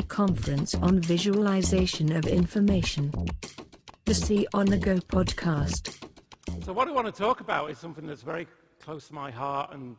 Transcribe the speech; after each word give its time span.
Conference 0.00 0.74
on 0.76 1.00
visualization 1.00 2.16
of 2.16 2.24
information. 2.26 3.12
The 4.06 4.14
see 4.14 4.46
on 4.54 4.64
the 4.64 4.78
Go 4.78 4.96
podcast. 4.96 6.02
So, 6.64 6.72
what 6.72 6.88
I 6.88 6.92
want 6.92 7.06
to 7.06 7.12
talk 7.12 7.40
about 7.40 7.70
is 7.70 7.76
something 7.76 8.06
that's 8.06 8.22
very 8.22 8.46
close 8.80 9.08
to 9.08 9.14
my 9.14 9.30
heart, 9.30 9.74
and 9.74 9.96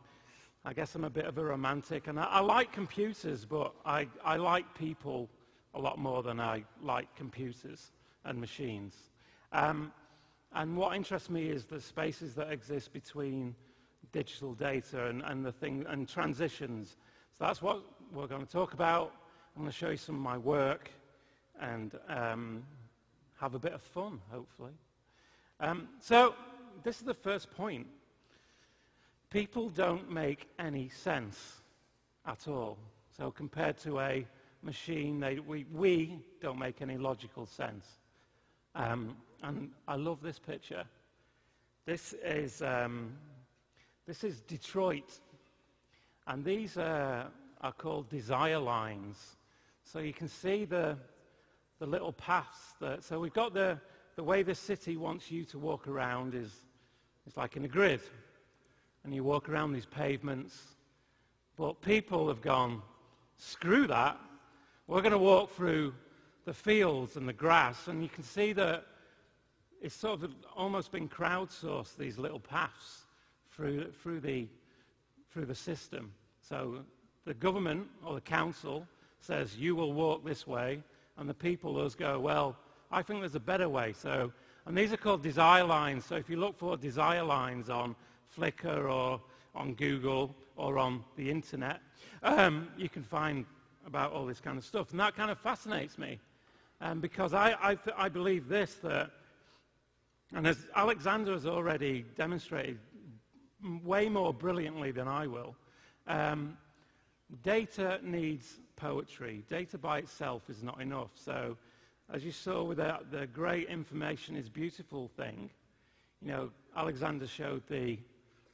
I 0.64 0.72
guess 0.72 0.96
I'm 0.96 1.04
a 1.04 1.10
bit 1.10 1.26
of 1.26 1.38
a 1.38 1.44
romantic. 1.44 2.08
And 2.08 2.18
I, 2.18 2.24
I 2.24 2.40
like 2.40 2.72
computers, 2.72 3.44
but 3.44 3.72
I, 3.86 4.08
I 4.24 4.36
like 4.36 4.74
people 4.74 5.30
a 5.74 5.78
lot 5.78 5.96
more 5.98 6.24
than 6.24 6.40
I 6.40 6.64
like 6.82 7.14
computers 7.14 7.92
and 8.24 8.40
machines. 8.40 8.94
Um, 9.52 9.92
and 10.54 10.76
what 10.76 10.96
interests 10.96 11.30
me 11.30 11.50
is 11.50 11.66
the 11.66 11.80
spaces 11.80 12.34
that 12.34 12.50
exist 12.50 12.92
between 12.92 13.54
digital 14.10 14.54
data 14.54 15.06
and, 15.06 15.22
and 15.22 15.44
the 15.44 15.52
thing 15.52 15.84
and 15.88 16.08
transitions. 16.08 16.96
So 17.38 17.44
that's 17.44 17.62
what 17.62 17.84
we're 18.12 18.26
going 18.26 18.44
to 18.44 18.52
talk 18.52 18.72
about. 18.72 19.12
I'm 19.56 19.62
going 19.62 19.70
to 19.70 19.76
show 19.76 19.90
you 19.90 19.96
some 19.96 20.16
of 20.16 20.20
my 20.20 20.36
work 20.36 20.90
and 21.60 21.92
um, 22.08 22.64
have 23.38 23.54
a 23.54 23.58
bit 23.58 23.72
of 23.72 23.80
fun, 23.80 24.20
hopefully. 24.28 24.72
Um, 25.60 25.86
so 26.00 26.34
this 26.82 26.96
is 26.96 27.02
the 27.04 27.14
first 27.14 27.52
point. 27.52 27.86
People 29.30 29.68
don't 29.68 30.10
make 30.10 30.48
any 30.58 30.88
sense 30.88 31.60
at 32.26 32.48
all. 32.48 32.78
So 33.16 33.30
compared 33.30 33.78
to 33.78 34.00
a 34.00 34.26
machine, 34.62 35.20
they, 35.20 35.38
we, 35.38 35.66
we 35.72 36.18
don't 36.40 36.58
make 36.58 36.82
any 36.82 36.98
logical 36.98 37.46
sense. 37.46 37.86
Um, 38.74 39.16
and 39.44 39.70
I 39.86 39.94
love 39.94 40.20
this 40.20 40.40
picture. 40.40 40.82
This 41.86 42.12
is, 42.24 42.60
um, 42.60 43.12
this 44.04 44.24
is 44.24 44.40
Detroit. 44.40 45.20
And 46.26 46.44
these 46.44 46.76
are 46.76 47.30
called 47.78 48.08
desire 48.08 48.58
lines. 48.58 49.36
So 49.84 49.98
you 49.98 50.12
can 50.12 50.28
see 50.28 50.64
the, 50.64 50.96
the 51.78 51.86
little 51.86 52.12
paths. 52.12 52.74
That, 52.80 53.04
so 53.04 53.20
we've 53.20 53.32
got 53.32 53.54
the, 53.54 53.78
the 54.16 54.24
way 54.24 54.42
the 54.42 54.54
city 54.54 54.96
wants 54.96 55.30
you 55.30 55.44
to 55.46 55.58
walk 55.58 55.86
around 55.86 56.34
is 56.34 56.50
it's 57.26 57.36
like 57.36 57.56
in 57.56 57.64
a 57.64 57.68
grid. 57.68 58.00
And 59.04 59.14
you 59.14 59.22
walk 59.22 59.48
around 59.48 59.72
these 59.72 59.86
pavements. 59.86 60.58
But 61.56 61.80
people 61.82 62.26
have 62.28 62.40
gone, 62.40 62.82
screw 63.36 63.86
that. 63.86 64.18
We're 64.86 65.02
going 65.02 65.12
to 65.12 65.18
walk 65.18 65.54
through 65.54 65.94
the 66.44 66.54
fields 66.54 67.16
and 67.16 67.28
the 67.28 67.32
grass. 67.32 67.86
And 67.88 68.02
you 68.02 68.08
can 68.08 68.24
see 68.24 68.52
that 68.54 68.86
it's 69.80 69.94
sort 69.94 70.22
of 70.22 70.34
almost 70.56 70.90
been 70.90 71.08
crowdsourced, 71.08 71.96
these 71.96 72.18
little 72.18 72.40
paths 72.40 73.04
through, 73.54 73.92
through, 74.02 74.20
the, 74.20 74.48
through 75.30 75.44
the 75.44 75.54
system. 75.54 76.12
So 76.40 76.84
the 77.24 77.34
government 77.34 77.86
or 78.04 78.14
the 78.14 78.20
council 78.20 78.86
says, 79.24 79.56
you 79.56 79.74
will 79.74 79.92
walk 79.92 80.24
this 80.24 80.46
way, 80.46 80.82
and 81.16 81.28
the 81.28 81.34
people, 81.34 81.72
those 81.72 81.94
go, 81.94 82.20
well, 82.20 82.56
I 82.90 83.02
think 83.02 83.20
there's 83.20 83.34
a 83.34 83.40
better 83.40 83.68
way. 83.68 83.92
So, 83.92 84.32
and 84.66 84.76
these 84.76 84.92
are 84.92 84.96
called 84.96 85.22
desire 85.22 85.64
lines. 85.64 86.04
So 86.04 86.16
if 86.16 86.28
you 86.28 86.36
look 86.36 86.58
for 86.58 86.76
desire 86.76 87.22
lines 87.22 87.70
on 87.70 87.96
Flickr 88.36 88.90
or 88.90 89.20
on 89.54 89.74
Google 89.74 90.34
or 90.56 90.78
on 90.78 91.04
the 91.16 91.30
internet, 91.30 91.80
um, 92.22 92.68
you 92.76 92.88
can 92.88 93.02
find 93.02 93.46
about 93.86 94.12
all 94.12 94.26
this 94.26 94.40
kind 94.40 94.58
of 94.58 94.64
stuff. 94.64 94.90
And 94.90 95.00
that 95.00 95.16
kind 95.16 95.30
of 95.30 95.38
fascinates 95.38 95.98
me 95.98 96.18
um, 96.80 97.00
because 97.00 97.32
I, 97.32 97.54
I, 97.62 97.78
I 97.96 98.08
believe 98.08 98.48
this, 98.48 98.74
that 98.82 99.10
and 100.34 100.46
as 100.46 100.66
Alexander 100.74 101.32
has 101.32 101.46
already 101.46 102.04
demonstrated 102.16 102.78
way 103.84 104.08
more 104.08 104.34
brilliantly 104.34 104.90
than 104.90 105.08
I 105.08 105.26
will, 105.26 105.54
um, 106.06 106.56
data 107.42 108.00
needs 108.02 108.58
poetry. 108.76 109.44
Data 109.48 109.78
by 109.78 109.98
itself 109.98 110.42
is 110.48 110.62
not 110.62 110.80
enough. 110.80 111.10
So 111.14 111.56
as 112.12 112.24
you 112.24 112.32
saw 112.32 112.62
with 112.62 112.78
the, 112.78 112.98
the 113.10 113.26
great 113.26 113.68
information 113.68 114.36
is 114.36 114.48
beautiful 114.48 115.08
thing, 115.16 115.50
you 116.20 116.28
know, 116.28 116.50
Alexander 116.76 117.26
showed 117.26 117.62
the, 117.68 117.98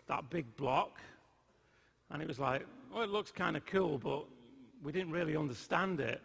that 0.08 0.28
big 0.30 0.44
block, 0.56 1.00
and 2.10 2.20
it 2.20 2.28
was 2.28 2.38
like, 2.38 2.66
well, 2.92 3.02
it 3.02 3.10
looks 3.10 3.30
kind 3.30 3.56
of 3.56 3.64
cool, 3.66 3.98
but 3.98 4.24
we 4.82 4.92
didn't 4.92 5.12
really 5.12 5.36
understand 5.36 6.00
it. 6.00 6.20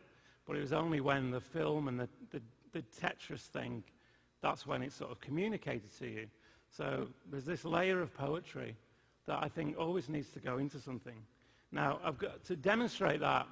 But 0.46 0.58
it 0.58 0.62
was 0.62 0.74
only 0.74 1.02
when 1.02 1.32
the 1.32 1.42
film 1.42 1.88
and 1.88 2.00
the, 2.00 2.10
the, 2.32 2.42
the 2.72 2.84
Tetris 3.00 3.42
thing 3.42 3.84
that's 4.46 4.68
when 4.68 4.84
it 4.84 4.94
sort 4.94 5.10
of 5.10 5.20
communicated 5.22 5.90
to 5.98 6.08
you. 6.08 6.28
So 6.70 7.08
there's 7.32 7.46
this 7.46 7.66
layer 7.66 8.00
of 8.00 8.14
poetry 8.14 8.76
that 9.26 9.40
I 9.42 9.48
think 9.48 9.76
always 9.76 10.08
needs 10.08 10.30
to 10.30 10.40
go 10.40 10.60
into 10.60 10.80
something. 10.80 11.16
Now, 11.72 12.00
I've 12.04 12.20
got 12.20 12.44
to 12.46 12.56
demonstrate 12.56 13.22
that. 13.22 13.48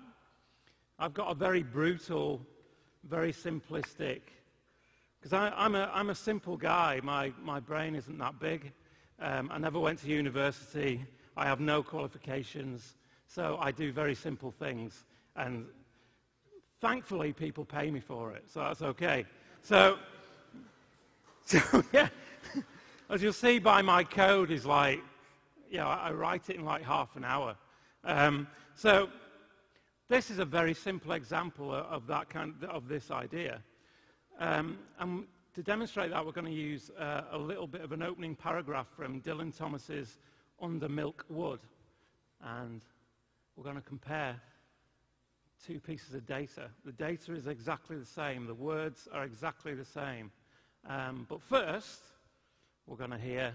I've 1.00 1.14
got 1.14 1.32
a 1.32 1.36
very 1.36 1.64
brutal, 1.64 2.42
very 3.04 3.34
simplistic, 3.34 4.22
because 5.20 5.34
I'm 5.34 5.76
a, 5.76 5.90
I'm 5.94 6.10
a 6.10 6.16
simple 6.16 6.58
guy. 6.58 7.00
My, 7.04 7.32
my 7.42 7.60
brain 7.60 7.96
isn't 7.96 8.18
that 8.18 8.40
big. 8.40 8.72
Um, 9.20 9.50
I 9.54 9.58
never 9.58 9.80
went 9.80 10.00
to 10.00 10.08
university. 10.08 11.06
I 11.38 11.46
have 11.46 11.60
no 11.60 11.82
qualifications. 11.82 12.96
So 13.28 13.58
I 13.60 13.72
do 13.72 13.92
very 13.92 14.16
simple 14.16 14.52
things. 14.52 15.06
And 15.36 15.66
thankfully, 16.82 17.32
people 17.32 17.64
pay 17.64 17.90
me 17.90 18.02
for 18.02 18.34
it. 18.34 18.44
So 18.48 18.60
that's 18.60 18.82
okay. 18.82 19.26
So 19.62 19.98
so, 21.46 21.84
yeah, 21.92 22.08
as 23.10 23.22
you'll 23.22 23.34
see 23.34 23.60
by 23.60 23.82
my 23.82 24.04
code 24.04 24.50
is 24.50 24.66
like, 24.66 25.02
know, 25.78 25.88
I 25.88 26.12
write 26.12 26.50
it 26.50 26.56
in 26.56 26.64
like 26.64 26.84
half 26.84 27.16
an 27.18 27.26
hour. 27.26 27.56
Um, 28.06 28.48
so 28.76 29.10
this 30.14 30.30
is 30.30 30.38
a 30.38 30.46
very 30.46 30.76
simple 30.76 31.14
example 31.14 31.74
of 31.74 32.06
that 32.06 32.30
kind 32.30 32.54
of, 32.70 32.88
this 32.88 33.10
idea. 33.10 33.60
Um, 34.38 34.78
and 35.00 35.24
to 35.56 35.64
demonstrate 35.64 36.12
that, 36.12 36.24
we're 36.24 36.32
going 36.32 36.46
to 36.46 36.52
use 36.52 36.92
uh, 37.00 37.22
a 37.32 37.38
little 37.40 37.66
bit 37.66 37.82
of 37.82 37.94
an 37.94 38.04
opening 38.04 38.36
paragraph 38.36 38.86
from 38.96 39.22
Dylan 39.22 39.58
Thomas's 39.58 40.20
Under 40.62 40.88
Milk 40.88 41.26
Wood. 41.30 41.62
And 42.44 42.84
we're 43.56 43.64
going 43.64 43.76
to 43.76 43.82
compare 43.82 44.40
two 45.66 45.80
pieces 45.80 46.14
of 46.14 46.28
data. 46.28 46.70
The 46.86 46.92
data 46.92 47.34
is 47.34 47.48
exactly 47.48 47.98
the 47.98 48.06
same. 48.06 48.46
The 48.46 48.54
words 48.54 49.08
are 49.12 49.24
exactly 49.24 49.74
the 49.74 49.84
same. 49.84 50.32
Um, 50.88 51.26
but 51.28 51.42
first, 51.42 52.02
we're 52.86 52.98
going 52.98 53.10
to 53.10 53.18
hear 53.18 53.52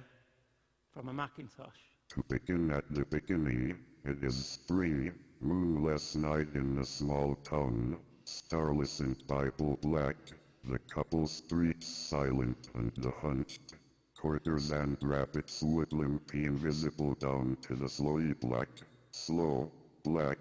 from 0.93 1.09
a 1.09 1.13
Macintosh. 1.13 1.79
To 2.09 2.25
begin 2.29 2.73
at 2.73 2.83
the 2.91 3.05
beginning, 3.05 3.79
it 4.05 4.25
is 4.25 4.45
spring, 4.45 5.13
moonless 5.41 6.15
night 6.17 6.49
in 6.55 6.79
a 6.79 6.85
small 6.85 7.35
town, 7.37 7.99
starless 8.25 9.01
and 9.01 9.17
Bible 9.27 9.79
black, 9.83 10.17
the 10.65 10.79
couple 10.81 11.27
streets 11.27 11.87
silent 11.87 12.71
and 12.75 12.93
the 12.97 13.11
hunched 13.11 13.75
quarters 14.17 14.73
and 14.73 14.97
rabbits 15.03 15.63
would 15.63 15.93
limp 15.93 16.35
invisible 16.35 17.15
down 17.15 17.57
to 17.63 17.77
the 17.77 17.87
slowy 17.87 18.39
black, 18.41 18.69
slow, 19.13 19.71
black. 20.03 20.39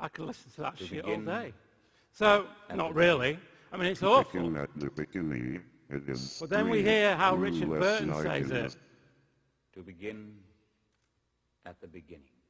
I 0.00 0.08
could 0.08 0.26
listen 0.26 0.50
to 0.52 0.60
that 0.62 0.78
to 0.78 0.86
shit 0.86 1.04
all 1.04 1.20
day. 1.20 1.52
So, 2.12 2.46
not 2.74 2.94
really. 2.94 3.38
I 3.70 3.76
mean, 3.76 3.88
it's 3.88 4.00
to 4.00 4.08
awful. 4.08 4.40
Begin 4.40 4.56
at 4.56 4.70
the 4.76 4.90
beginning, 4.90 5.62
it 5.90 6.08
is 6.08 6.38
but 6.40 6.50
then 6.50 6.68
we 6.68 6.82
hear 6.82 7.16
how 7.16 7.34
Richard 7.36 7.68
Burton 7.68 8.14
says 8.22 8.50
it. 8.50 8.76
To 9.74 9.82
begin 9.82 10.34
at 11.64 11.80
the 11.80 11.86
beginning. 11.86 12.41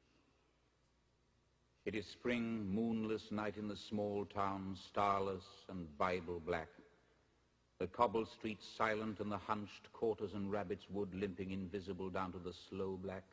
It 1.84 1.94
is 1.94 2.06
spring, 2.06 2.72
moonless 2.72 3.32
night 3.32 3.56
in 3.56 3.66
the 3.66 3.76
small 3.76 4.24
town, 4.24 4.76
starless 4.88 5.44
and 5.68 5.86
Bible 5.98 6.40
black. 6.44 6.68
The 7.80 7.88
cobble 7.88 8.24
streets 8.24 8.64
silent 8.78 9.18
and 9.18 9.32
the 9.32 9.38
hunched 9.38 9.92
quarters 9.92 10.34
and 10.34 10.52
rabbits 10.52 10.86
wood 10.88 11.12
limping 11.12 11.50
invisible 11.50 12.08
down 12.08 12.30
to 12.32 12.38
the 12.38 12.52
slow 12.52 12.96
black, 13.02 13.24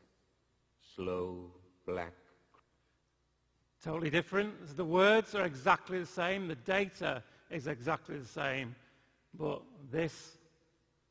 slow 0.95 1.51
black. 1.85 2.13
Totally 3.83 4.09
different. 4.09 4.75
The 4.75 4.83
words 4.83 5.35
are 5.35 5.45
exactly 5.45 5.99
the 5.99 6.05
same. 6.05 6.47
The 6.47 6.55
data 6.55 7.21
is 7.51 7.67
exactly 7.67 8.17
the 8.17 8.27
same. 8.27 8.75
But 9.37 9.61
this, 9.91 10.37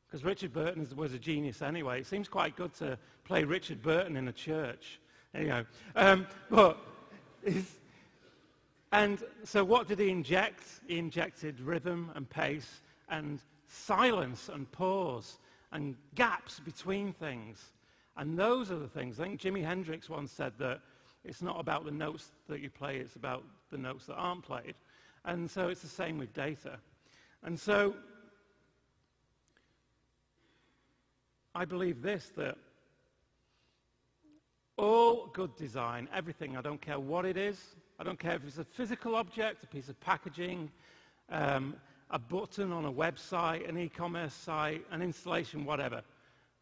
because 0.07 0.25
Richard 0.25 0.53
Burton 0.53 0.87
was 0.97 1.15
a 1.15 1.19
genius 1.19 1.63
anyway, 1.63 2.01
it 2.01 2.07
seems 2.07 2.29
quite 2.29 2.57
good 2.57 2.75
to 2.75 2.99
play 3.25 3.45
Richard 3.45 3.81
Burton 3.81 4.17
in 4.17 4.27
a 4.27 4.33
church. 4.33 4.99
Anyhow, 5.35 5.65
um, 5.95 6.27
but, 6.51 6.77
and 8.93 9.23
so 9.45 9.65
what 9.65 9.89
did 9.89 9.99
he 9.99 10.11
inject? 10.11 10.63
He 10.87 10.99
injected 10.99 11.61
rhythm 11.61 12.11
and 12.15 12.29
pace 12.29 12.81
and 13.09 13.41
silence 13.69 14.49
and 14.49 14.71
pause 14.73 15.39
and 15.73 15.97
gaps 16.15 16.61
between 16.61 17.13
things. 17.13 17.73
And 18.17 18.39
those 18.39 18.71
are 18.71 18.79
the 18.79 18.89
things. 18.89 19.21
I 19.21 19.25
think 19.25 19.41
Jimi 19.41 19.65
Hendrix 19.65 20.09
once 20.09 20.33
said 20.33 20.53
that 20.59 20.81
it's 21.25 21.43
not 21.43 21.61
about 21.61 21.85
the 21.85 21.91
notes 21.91 22.31
that 22.49 22.61
you 22.61 22.71
play, 22.71 22.97
it's 22.97 23.17
about 23.17 23.45
the 23.71 23.79
notes 23.79 24.07
that 24.07 24.15
aren't 24.15 24.43
played. 24.43 24.75
And 25.25 25.51
so 25.51 25.69
it's 25.69 25.83
the 25.83 25.89
same 25.89 26.19
with 26.19 26.33
data. 26.33 26.79
And 27.43 27.59
so 27.59 27.95
I 31.55 31.65
believe 31.65 32.03
this 32.03 32.31
that 32.37 32.57
all 34.79 35.27
good 35.33 35.55
design, 35.57 36.09
everything, 36.15 36.57
I 36.57 36.63
don't 36.63 36.81
care 36.81 37.01
what 37.01 37.25
it 37.25 37.37
is, 37.37 37.61
I 37.99 38.05
don't 38.05 38.19
care 38.19 38.37
if 38.37 38.45
it's 38.47 38.59
a 38.59 38.65
physical 38.65 39.17
object, 39.17 39.65
a 39.65 39.67
piece 39.67 39.89
of 39.89 40.01
packaging, 40.01 40.71
um, 41.31 41.75
a 42.11 42.19
button 42.19 42.73
on 42.73 42.85
a 42.85 42.93
website, 42.93 43.69
an 43.69 43.77
e-commerce 43.77 44.33
site, 44.33 44.87
an 44.91 45.03
installation, 45.03 45.65
whatever. 45.65 46.03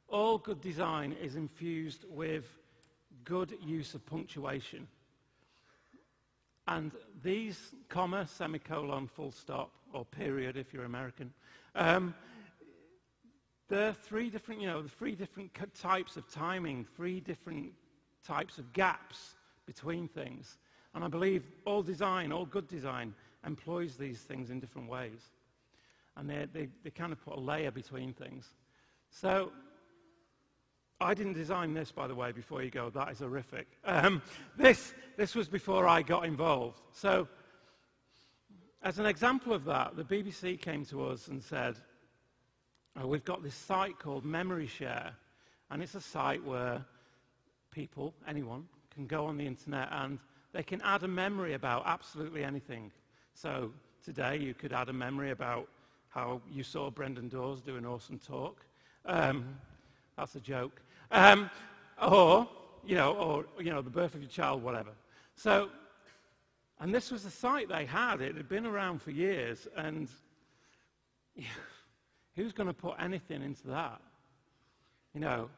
All 0.08 0.38
good 0.38 0.60
design 0.60 1.12
is 1.12 1.36
infused 1.36 2.04
with 2.08 2.44
good 3.24 3.56
use 3.62 3.94
of 3.94 4.04
punctuation. 4.06 4.88
And 6.66 6.92
these 7.22 7.74
comma, 7.88 8.26
semicolon, 8.26 9.08
full 9.08 9.30
stop, 9.30 9.70
or 9.92 10.04
period 10.04 10.56
if 10.56 10.72
you're 10.72 10.84
American, 10.84 11.32
um, 11.74 12.14
there 13.68 13.88
are 13.88 13.92
three 13.92 14.30
different, 14.30 14.60
you 14.60 14.66
know, 14.66 14.84
three 14.98 15.14
different 15.14 15.52
types 15.74 16.16
of 16.16 16.28
timing, 16.32 16.86
three 16.96 17.20
different 17.20 17.72
types 18.26 18.58
of 18.58 18.73
gaps 18.73 19.34
between 19.67 20.08
things. 20.08 20.58
And 20.94 21.05
I 21.05 21.08
believe 21.08 21.44
all 21.64 21.82
design, 21.82 22.32
all 22.32 22.46
good 22.46 22.69
design, 22.69 23.14
employs 23.46 23.96
these 23.96 24.20
things 24.20 24.50
in 24.50 24.61
different 24.61 24.88
ways. 24.88 25.20
And 26.17 26.28
they, 26.28 26.46
they, 26.52 26.69
they 26.82 26.90
kind 26.90 27.12
of 27.12 27.23
put 27.23 27.37
a 27.37 27.40
layer 27.40 27.70
between 27.70 28.12
things. 28.12 28.46
So 29.11 29.52
I 31.00 31.12
didn't 31.12 31.34
design 31.34 31.75
this, 31.75 31.93
by 31.93 32.06
the 32.06 32.14
way, 32.14 32.32
before 32.32 32.62
you 32.62 32.70
go. 32.70 32.88
That 32.90 33.11
is 33.11 33.19
horrific. 33.19 33.67
Um, 33.84 34.23
this, 34.56 34.94
this 35.17 35.34
was 35.34 35.49
before 35.49 35.87
I 35.87 36.02
got 36.02 36.25
involved. 36.25 36.81
So 36.93 37.28
as 38.82 38.99
an 38.99 39.06
example 39.06 39.52
of 39.52 39.64
that, 39.67 39.96
the 39.96 40.05
BBC 40.05 40.61
came 40.61 40.84
to 40.87 41.06
us 41.06 41.28
and 41.28 41.43
said, 41.43 41.76
oh, 42.96 43.06
we've 43.06 43.25
got 43.25 43.43
this 43.43 43.55
site 43.55 43.99
called 43.99 44.25
Memory 44.25 44.67
Share, 44.67 45.12
and 45.70 45.82
it's 45.82 45.94
a 45.94 46.00
site 46.00 46.43
where 46.43 46.84
people, 47.76 48.14
anyone, 48.26 48.64
can 48.93 49.06
go 49.06 49.26
on 49.26 49.37
the 49.37 49.46
internet 49.46 49.88
and 49.93 50.19
they 50.55 50.62
can 50.62 50.81
add 50.81 51.02
a 51.02 51.08
memory 51.08 51.52
about 51.52 51.82
absolutely 51.84 52.43
anything. 52.43 52.90
So 53.34 53.70
today 54.02 54.38
you 54.38 54.55
could 54.55 54.73
add 54.73 54.88
a 54.88 54.94
memory 54.94 55.31
about 55.31 55.69
how 56.08 56.40
you 56.50 56.62
saw 56.62 56.90
Brendan 56.90 57.28
Dawes 57.28 57.61
do 57.61 57.76
an 57.76 57.84
awesome 57.84 58.19
talk. 58.19 58.64
Um, 59.05 59.44
that's 60.17 60.34
a 60.37 60.40
joke. 60.40 60.81
Um, 61.11 61.50
or, 62.00 62.49
you 62.87 62.94
know, 62.94 63.12
or, 63.12 63.44
you 63.62 63.70
know, 63.70 63.82
the 63.82 63.90
birth 63.90 64.14
of 64.14 64.23
your 64.23 64.31
child, 64.31 64.62
whatever. 64.62 64.93
So, 65.34 65.69
and 66.81 66.94
this 66.94 67.11
was 67.11 67.26
a 67.26 67.31
site 67.31 67.69
they 67.69 67.84
had. 67.84 68.23
It 68.23 68.37
had 68.37 68.49
been 68.49 68.64
around 68.64 69.02
for 69.02 69.11
years, 69.11 69.69
and 69.76 70.08
yeah, 71.34 71.44
who's 72.37 72.52
going 72.52 72.69
to 72.69 72.75
put 72.75 72.94
anything 72.99 73.43
into 73.43 73.67
that? 73.69 74.00
You 75.14 75.20
know, 75.20 75.50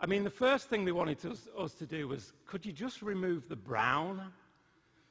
I 0.00 0.06
mean, 0.06 0.22
the 0.22 0.30
first 0.30 0.68
thing 0.68 0.84
they 0.84 0.92
wanted 0.92 1.24
us, 1.26 1.48
us 1.58 1.74
to 1.74 1.86
do 1.86 2.08
was, 2.08 2.32
could 2.46 2.64
you 2.64 2.72
just 2.72 3.02
remove 3.02 3.48
the 3.48 3.56
brown? 3.56 4.32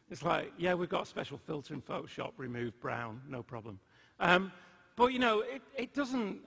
It's 0.09 0.23
like, 0.23 0.53
yeah, 0.57 0.73
we've 0.75 0.87
got 0.87 1.03
a 1.03 1.05
special 1.05 1.37
filter 1.37 1.73
in 1.73 1.81
Photoshop, 1.81 2.31
remove 2.37 2.79
brown, 2.79 3.21
no 3.27 3.43
problem. 3.43 3.79
Um, 4.19 4.51
but, 4.95 5.07
you 5.07 5.19
know, 5.19 5.41
it, 5.41 5.61
it 5.77 5.93
doesn't, 5.93 6.39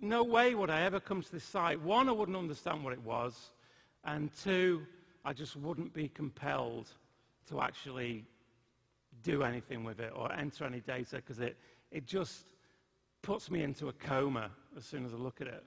no 0.00 0.24
way 0.24 0.54
would 0.54 0.70
I 0.70 0.82
ever 0.82 1.00
come 1.00 1.22
to 1.22 1.32
this 1.32 1.44
site. 1.44 1.80
One, 1.80 2.08
I 2.08 2.12
wouldn't 2.12 2.36
understand 2.36 2.82
what 2.82 2.94
it 2.94 3.02
was. 3.02 3.50
And 4.04 4.30
two, 4.42 4.86
I 5.24 5.34
just 5.34 5.56
wouldn't 5.56 5.92
be 5.92 6.08
compelled 6.08 6.88
to 7.48 7.60
actually 7.60 8.24
do 9.22 9.42
anything 9.42 9.84
with 9.84 10.00
it 10.00 10.12
or 10.14 10.32
enter 10.32 10.64
any 10.64 10.80
data 10.80 11.16
because 11.16 11.40
it, 11.40 11.56
it 11.90 12.06
just 12.06 12.44
puts 13.22 13.50
me 13.50 13.62
into 13.62 13.88
a 13.88 13.92
coma 13.92 14.50
as 14.76 14.84
soon 14.84 15.04
as 15.04 15.12
I 15.12 15.16
look 15.16 15.40
at 15.40 15.46
it. 15.46 15.64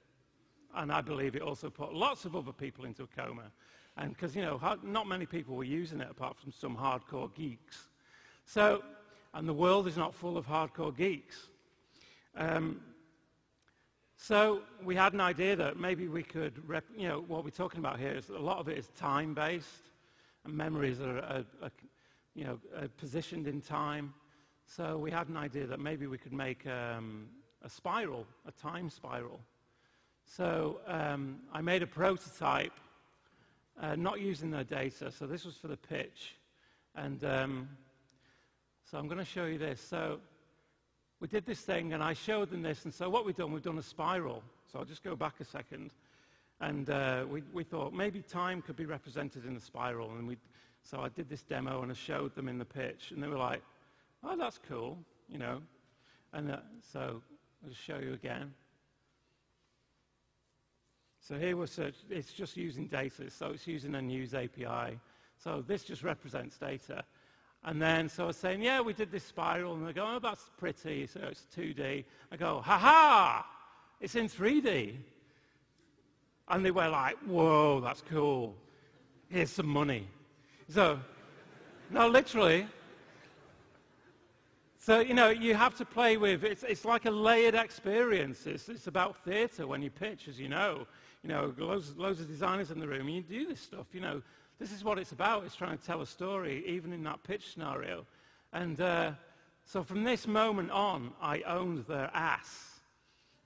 And 0.76 0.92
I 0.92 1.02
believe 1.02 1.36
it 1.36 1.42
also 1.42 1.70
put 1.70 1.94
lots 1.94 2.26
of 2.26 2.36
other 2.36 2.52
people 2.52 2.86
into 2.86 3.04
a 3.04 3.08
coma. 3.08 3.52
And 3.98 4.14
because, 4.14 4.36
you 4.36 4.42
know, 4.42 4.60
not 4.84 5.08
many 5.08 5.26
people 5.26 5.56
were 5.56 5.64
using 5.64 6.00
it 6.00 6.08
apart 6.10 6.38
from 6.38 6.52
some 6.52 6.78
hardcore 6.78 7.34
geeks. 7.36 7.90
So, 8.46 8.84
and 9.34 9.48
the 9.48 9.54
world 9.54 9.88
is 9.88 9.98
not 9.98 10.14
full 10.14 10.38
of 10.38 10.46
hardcore 10.46 10.96
geeks. 10.96 11.48
Um, 12.36 12.82
so 14.16 14.62
we 14.84 14.96
had 14.96 15.14
an 15.14 15.22
idea 15.22 15.56
that 15.56 15.78
maybe 15.78 16.08
we 16.08 16.24
could, 16.24 16.62
rep, 16.68 16.84
you 16.96 17.08
know, 17.08 17.24
what 17.28 17.44
we're 17.44 17.50
talking 17.52 17.80
about 17.80 18.00
here 18.00 18.12
is 18.12 18.30
a 18.30 18.38
lot 18.38 18.58
of 18.60 18.68
it 18.68 18.78
is 18.78 18.90
time-based, 18.98 19.90
and 20.46 20.54
memories 20.54 21.00
are, 21.00 21.20
are, 21.20 21.46
are 21.62 21.72
you 22.36 22.44
know, 22.44 22.60
are 22.80 22.88
positioned 22.90 23.48
in 23.48 23.62
time. 23.62 24.14
So 24.66 24.98
we 24.98 25.10
had 25.10 25.30
an 25.30 25.38
idea 25.38 25.66
that 25.68 25.80
maybe 25.80 26.06
we 26.06 26.18
could 26.18 26.34
make 26.34 26.68
um, 26.68 27.28
a 27.64 27.70
spiral, 27.70 28.26
a 28.48 28.52
time 28.52 28.90
spiral. 28.90 29.40
So 30.38 30.80
um, 30.86 31.38
I 31.52 31.62
made 31.62 31.82
a 31.82 31.88
prototype, 31.88 32.74
uh, 33.82 33.96
not 33.96 34.22
using 34.22 34.52
their 34.52 34.64
data. 34.64 35.12
So 35.12 35.26
this 35.26 35.44
was 35.44 35.56
for 35.56 35.68
the 35.68 35.78
pitch. 35.78 36.36
And 36.96 37.24
um, 37.24 37.70
so 38.90 39.00
I'm 39.00 39.08
going 39.08 39.18
to 39.18 39.26
show 39.26 39.46
you 39.46 39.58
this. 39.58 39.82
So 39.82 40.20
we 41.20 41.28
did 41.28 41.48
this 41.48 41.62
thing, 41.62 41.94
and 41.94 42.04
I 42.04 42.14
showed 42.14 42.52
them 42.52 42.62
this. 42.62 42.86
And 42.86 42.94
so 42.94 43.10
what 43.10 43.26
we've 43.26 43.36
done, 43.36 43.52
we've 43.52 43.64
done 43.64 43.80
a 43.80 43.84
spiral. 43.84 44.44
So 44.72 44.78
I'll 44.78 44.86
just 44.86 45.04
go 45.04 45.16
back 45.16 45.34
a 45.40 45.46
second. 45.46 45.94
And 46.62 46.92
uh, 46.92 47.26
we, 47.28 47.42
we 47.52 47.64
thought 47.64 47.92
maybe 47.92 48.22
time 48.22 48.62
could 48.62 48.76
be 48.76 48.86
represented 48.86 49.46
in 49.46 49.56
a 49.56 49.60
spiral. 49.60 50.12
And 50.12 50.28
we, 50.28 50.38
so 50.84 51.00
I 51.02 51.10
did 51.10 51.28
this 51.28 51.42
demo, 51.42 51.82
and 51.82 51.92
I 51.92 51.96
showed 51.96 52.36
them 52.36 52.48
in 52.48 52.60
the 52.60 52.66
pitch. 52.66 53.12
And 53.12 53.24
they 53.24 53.28
were 53.28 53.38
like, 53.38 53.64
oh, 54.24 54.38
that's 54.38 54.60
cool, 54.70 54.96
you 55.28 55.40
know. 55.40 55.60
And 56.34 56.52
uh, 56.52 56.58
so 56.94 57.24
I'll 57.66 57.74
show 57.74 57.98
you 57.98 58.14
again. 58.14 58.54
So 61.22 61.36
here 61.36 61.56
we're 61.56 61.68
search, 61.68 61.96
it's 62.10 62.32
just 62.34 62.58
using 62.58 62.88
data, 62.88 63.30
so 63.30 63.48
it's 63.48 63.68
using 63.68 63.96
a 63.96 64.02
news 64.02 64.34
API. 64.34 65.00
So 65.38 65.64
this 65.66 65.84
just 65.84 66.04
represents 66.04 66.58
data. 66.58 67.04
And 67.64 67.82
then, 67.82 68.08
so 68.08 68.24
I 68.24 68.28
was 68.28 68.38
saying, 68.38 68.62
yeah, 68.62 68.80
we 68.80 68.94
did 68.94 69.12
this 69.12 69.24
spiral, 69.24 69.74
and 69.74 69.86
they 69.86 69.94
go, 69.94 70.06
oh, 70.16 70.20
that's 70.20 70.50
pretty, 70.58 71.06
so 71.08 71.20
it's 71.30 71.46
2D. 71.56 72.06
I 72.32 72.36
go, 72.38 72.62
ha-ha, 72.62 73.46
it's 74.00 74.16
in 74.16 74.28
3D. 74.28 74.96
And 76.48 76.66
they 76.66 76.72
were 76.72 76.88
like, 76.88 77.18
whoa, 77.26 77.82
that's 77.82 78.02
cool. 78.10 78.56
Here's 79.30 79.52
some 79.52 79.68
money. 79.68 80.08
So, 80.70 81.00
no, 81.92 82.08
literally. 82.08 82.66
So, 84.80 85.02
you 85.02 85.14
know, 85.14 85.30
you 85.30 85.54
have 85.54 85.76
to 85.76 85.86
play 85.86 86.18
with, 86.18 86.44
it's, 86.44 86.64
it's 86.64 86.86
like 86.86 87.06
a 87.06 87.12
layered 87.12 87.56
experience. 87.56 88.48
It's, 88.48 88.70
it's 88.70 88.88
about 88.88 89.18
theatre 89.18 89.68
when 89.68 89.82
you 89.82 89.92
pitch, 89.92 90.28
as 90.28 90.40
you 90.40 90.48
know 90.48 90.88
you 91.24 91.30
know, 91.30 91.54
loads, 91.58 91.96
loads 91.98 92.20
of 92.22 92.28
designers 92.28 92.72
in 92.72 92.80
the 92.80 92.88
room, 92.88 93.08
and 93.08 93.16
you 93.16 93.22
do 93.22 93.48
this 93.48 93.60
stuff, 93.60 93.88
you 93.94 94.02
know. 94.02 94.22
This 94.60 94.74
is 94.74 94.84
what 94.84 95.00
it's 95.00 95.14
about. 95.14 95.46
It's 95.46 95.56
trying 95.56 95.78
to 95.78 95.86
tell 95.86 96.02
a 96.02 96.06
story, 96.06 96.64
even 96.68 96.92
in 96.92 97.02
that 97.04 97.24
pitch 97.24 97.54
scenario. 97.54 98.06
And 98.52 98.80
uh, 98.82 99.12
so 99.66 99.84
from 99.84 100.04
this 100.04 100.28
moment 100.28 100.72
on, 100.72 101.14
I 101.22 101.42
owned 101.44 101.86
their 101.88 102.10
ass, 102.14 102.82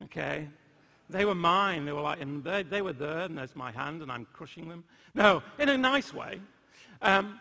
okay? 0.03 0.47
They 1.09 1.25
were 1.25 1.35
mine. 1.35 1.85
They 1.85 1.91
were 1.91 2.01
like, 2.01 2.21
and 2.21 2.43
they, 2.43 2.63
they 2.63 2.81
were 2.81 2.93
there, 2.93 3.19
and 3.19 3.37
there's 3.37 3.55
my 3.55 3.71
hand, 3.71 4.01
and 4.01 4.11
I'm 4.11 4.25
crushing 4.33 4.69
them. 4.69 4.83
No, 5.13 5.43
in 5.59 5.69
a 5.69 5.77
nice 5.77 6.13
way. 6.13 6.39
Um, 7.01 7.39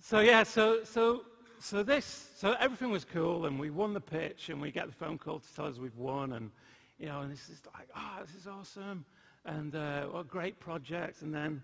so 0.00 0.20
yeah, 0.20 0.42
so, 0.42 0.84
so, 0.84 1.24
so 1.58 1.82
this, 1.82 2.30
so 2.36 2.54
everything 2.60 2.90
was 2.90 3.04
cool, 3.04 3.46
and 3.46 3.58
we 3.58 3.68
won 3.68 3.92
the 3.92 4.00
pitch, 4.00 4.48
and 4.48 4.60
we 4.60 4.70
get 4.70 4.86
the 4.86 4.94
phone 4.94 5.18
call 5.18 5.40
to 5.40 5.54
tell 5.54 5.66
us 5.66 5.78
we've 5.78 5.96
won, 5.98 6.32
and 6.32 6.50
you 6.98 7.06
know, 7.06 7.20
and 7.20 7.30
this 7.30 7.48
is 7.48 7.60
like, 7.74 7.88
oh, 7.96 8.22
this 8.22 8.34
is 8.34 8.46
awesome, 8.46 9.04
and 9.44 9.74
uh, 9.74 10.04
what 10.04 10.28
great 10.28 10.58
project. 10.58 11.22
And 11.22 11.34
then, 11.34 11.62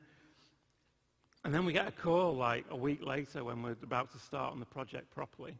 and 1.44 1.54
then 1.54 1.64
we 1.64 1.72
get 1.72 1.88
a 1.88 1.92
call 1.92 2.34
like 2.34 2.64
a 2.70 2.76
week 2.76 3.04
later 3.04 3.44
when 3.44 3.62
we're 3.62 3.76
about 3.82 4.10
to 4.12 4.18
start 4.18 4.52
on 4.52 4.60
the 4.60 4.66
project 4.66 5.10
properly. 5.10 5.56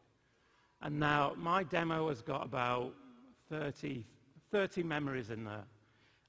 And 0.83 0.99
now 0.99 1.35
my 1.37 1.63
demo 1.63 2.09
has 2.09 2.23
got 2.23 2.45
about 2.45 2.93
30, 3.49 4.05
30 4.51 4.83
memories 4.83 5.31
in 5.31 5.45
there. 5.45 5.65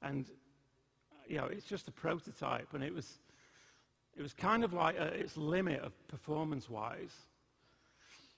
And, 0.02 0.26
you 1.28 1.38
know, 1.38 1.46
it's 1.46 1.66
just 1.66 1.88
a 1.88 1.92
prototype. 1.92 2.74
And 2.74 2.84
it 2.84 2.94
was, 2.94 3.20
it 4.16 4.22
was 4.22 4.34
kind 4.34 4.64
of 4.64 4.74
like 4.74 4.98
a, 4.98 5.06
its 5.06 5.38
limit 5.38 5.82
of 5.82 5.92
performance-wise. 6.08 7.14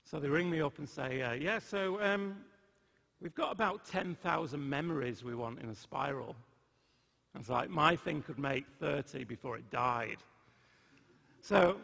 So 0.03 0.19
they 0.19 0.29
ring 0.29 0.50
me 0.50 0.62
up 0.62 0.77
and 0.77 0.88
say, 0.88 1.21
uh, 1.21 1.33
yeah, 1.33 1.59
so 1.59 2.01
um, 2.01 2.38
We've 3.25 3.34
got 3.34 3.51
about 3.51 3.84
10,000 3.88 4.70
memories 4.70 5.24
we 5.24 5.34
want 5.34 5.60
in 5.60 5.67
a 5.70 5.74
spiral. 5.74 6.36
It's 7.34 7.50
like 7.50 7.72
my 7.72 7.96
thing 7.96 8.22
could 8.22 8.38
make 8.38 8.67
30 8.79 9.24
before 9.24 9.58
it 9.58 9.67
died. 9.72 10.17
So 11.41 11.77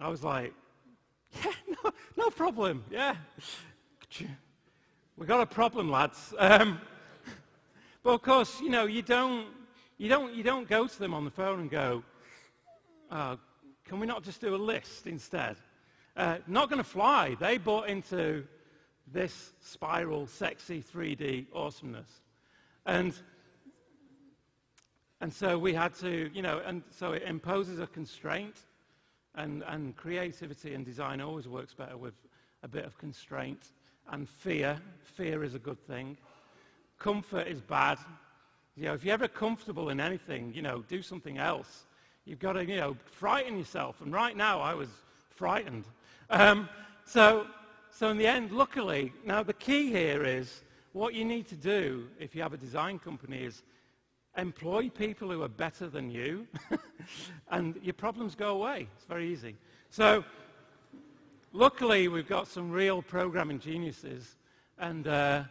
I 0.00 0.08
was 0.08 0.24
like, 0.24 0.54
yeah, 1.44 1.52
no, 1.68 1.90
no 2.16 2.30
problem. 2.30 2.82
Yeah. 2.90 3.14
We 5.18 5.26
got 5.26 5.42
a 5.42 5.46
problem, 5.46 5.90
lads. 5.90 6.32
Um, 6.38 6.80
but 8.02 8.14
of 8.14 8.22
course, 8.22 8.58
you 8.62 8.70
know, 8.70 8.86
you 8.86 9.02
don't, 9.02 9.48
you, 9.98 10.08
don't, 10.08 10.34
you 10.34 10.42
don't 10.42 10.66
go 10.66 10.86
to 10.86 10.98
them 10.98 11.12
on 11.12 11.26
the 11.26 11.30
phone 11.30 11.60
and 11.60 11.70
go, 11.70 12.02
oh, 13.10 13.38
can 13.84 14.00
we 14.00 14.06
not 14.06 14.22
just 14.22 14.40
do 14.40 14.54
a 14.54 14.56
list 14.56 15.06
instead? 15.06 15.56
Uh, 16.16 16.38
not 16.46 16.70
going 16.70 16.82
to 16.82 16.88
fly. 16.88 17.36
They 17.38 17.58
bought 17.58 17.90
into 17.90 18.46
this 19.12 19.52
spiral, 19.60 20.26
sexy 20.26 20.82
3D 20.82 21.46
awesomeness. 21.54 22.08
And, 22.84 23.14
and 25.20 25.32
so 25.32 25.58
we 25.58 25.72
had 25.74 25.94
to, 25.96 26.30
you 26.32 26.42
know, 26.42 26.60
and 26.64 26.82
so 26.90 27.12
it 27.12 27.22
imposes 27.22 27.80
a 27.80 27.86
constraint. 27.86 28.56
And, 29.34 29.62
and 29.68 29.94
creativity 29.96 30.72
and 30.72 30.84
design 30.84 31.20
always 31.20 31.46
works 31.46 31.74
better 31.74 31.98
with 31.98 32.14
a 32.62 32.68
bit 32.68 32.84
of 32.84 32.96
constraint. 32.98 33.60
And 34.10 34.28
fear, 34.28 34.78
fear 35.02 35.44
is 35.44 35.54
a 35.54 35.58
good 35.58 35.84
thing. 35.86 36.16
Comfort 36.98 37.46
is 37.46 37.60
bad. 37.60 37.98
You 38.76 38.84
know, 38.84 38.94
if 38.94 39.04
you're 39.04 39.14
ever 39.14 39.28
comfortable 39.28 39.90
in 39.90 40.00
anything, 40.00 40.52
you 40.54 40.62
know, 40.62 40.84
do 40.88 41.02
something 41.02 41.38
else. 41.38 41.84
You've 42.24 42.38
got 42.38 42.54
to, 42.54 42.64
you 42.64 42.76
know, 42.76 42.96
frighten 43.12 43.58
yourself. 43.58 44.00
And 44.00 44.12
right 44.12 44.36
now 44.36 44.60
I 44.60 44.74
was 44.74 44.88
frightened. 45.36 45.84
Um, 46.30 46.68
so, 47.04 47.46
so 47.98 48.10
in 48.10 48.18
the 48.18 48.26
end, 48.26 48.52
luckily, 48.52 49.10
now 49.24 49.42
the 49.42 49.54
key 49.54 49.90
here 49.90 50.22
is 50.22 50.62
what 50.92 51.14
you 51.14 51.24
need 51.24 51.48
to 51.48 51.54
do 51.54 52.08
if 52.20 52.34
you 52.34 52.42
have 52.42 52.52
a 52.52 52.58
design 52.58 52.98
company 52.98 53.42
is 53.42 53.62
employ 54.36 54.90
people 54.90 55.30
who 55.30 55.42
are 55.42 55.48
better 55.48 55.88
than 55.88 56.10
you, 56.10 56.46
and 57.50 57.80
your 57.82 57.94
problems 57.94 58.34
go 58.34 58.50
away. 58.50 58.86
It's 58.96 59.06
very 59.06 59.32
easy. 59.32 59.56
So 59.88 60.22
luckily, 61.54 62.08
we've 62.08 62.28
got 62.28 62.48
some 62.48 62.70
real 62.70 63.00
programming 63.00 63.60
geniuses, 63.60 64.36
and, 64.78 65.08
uh, 65.08 65.44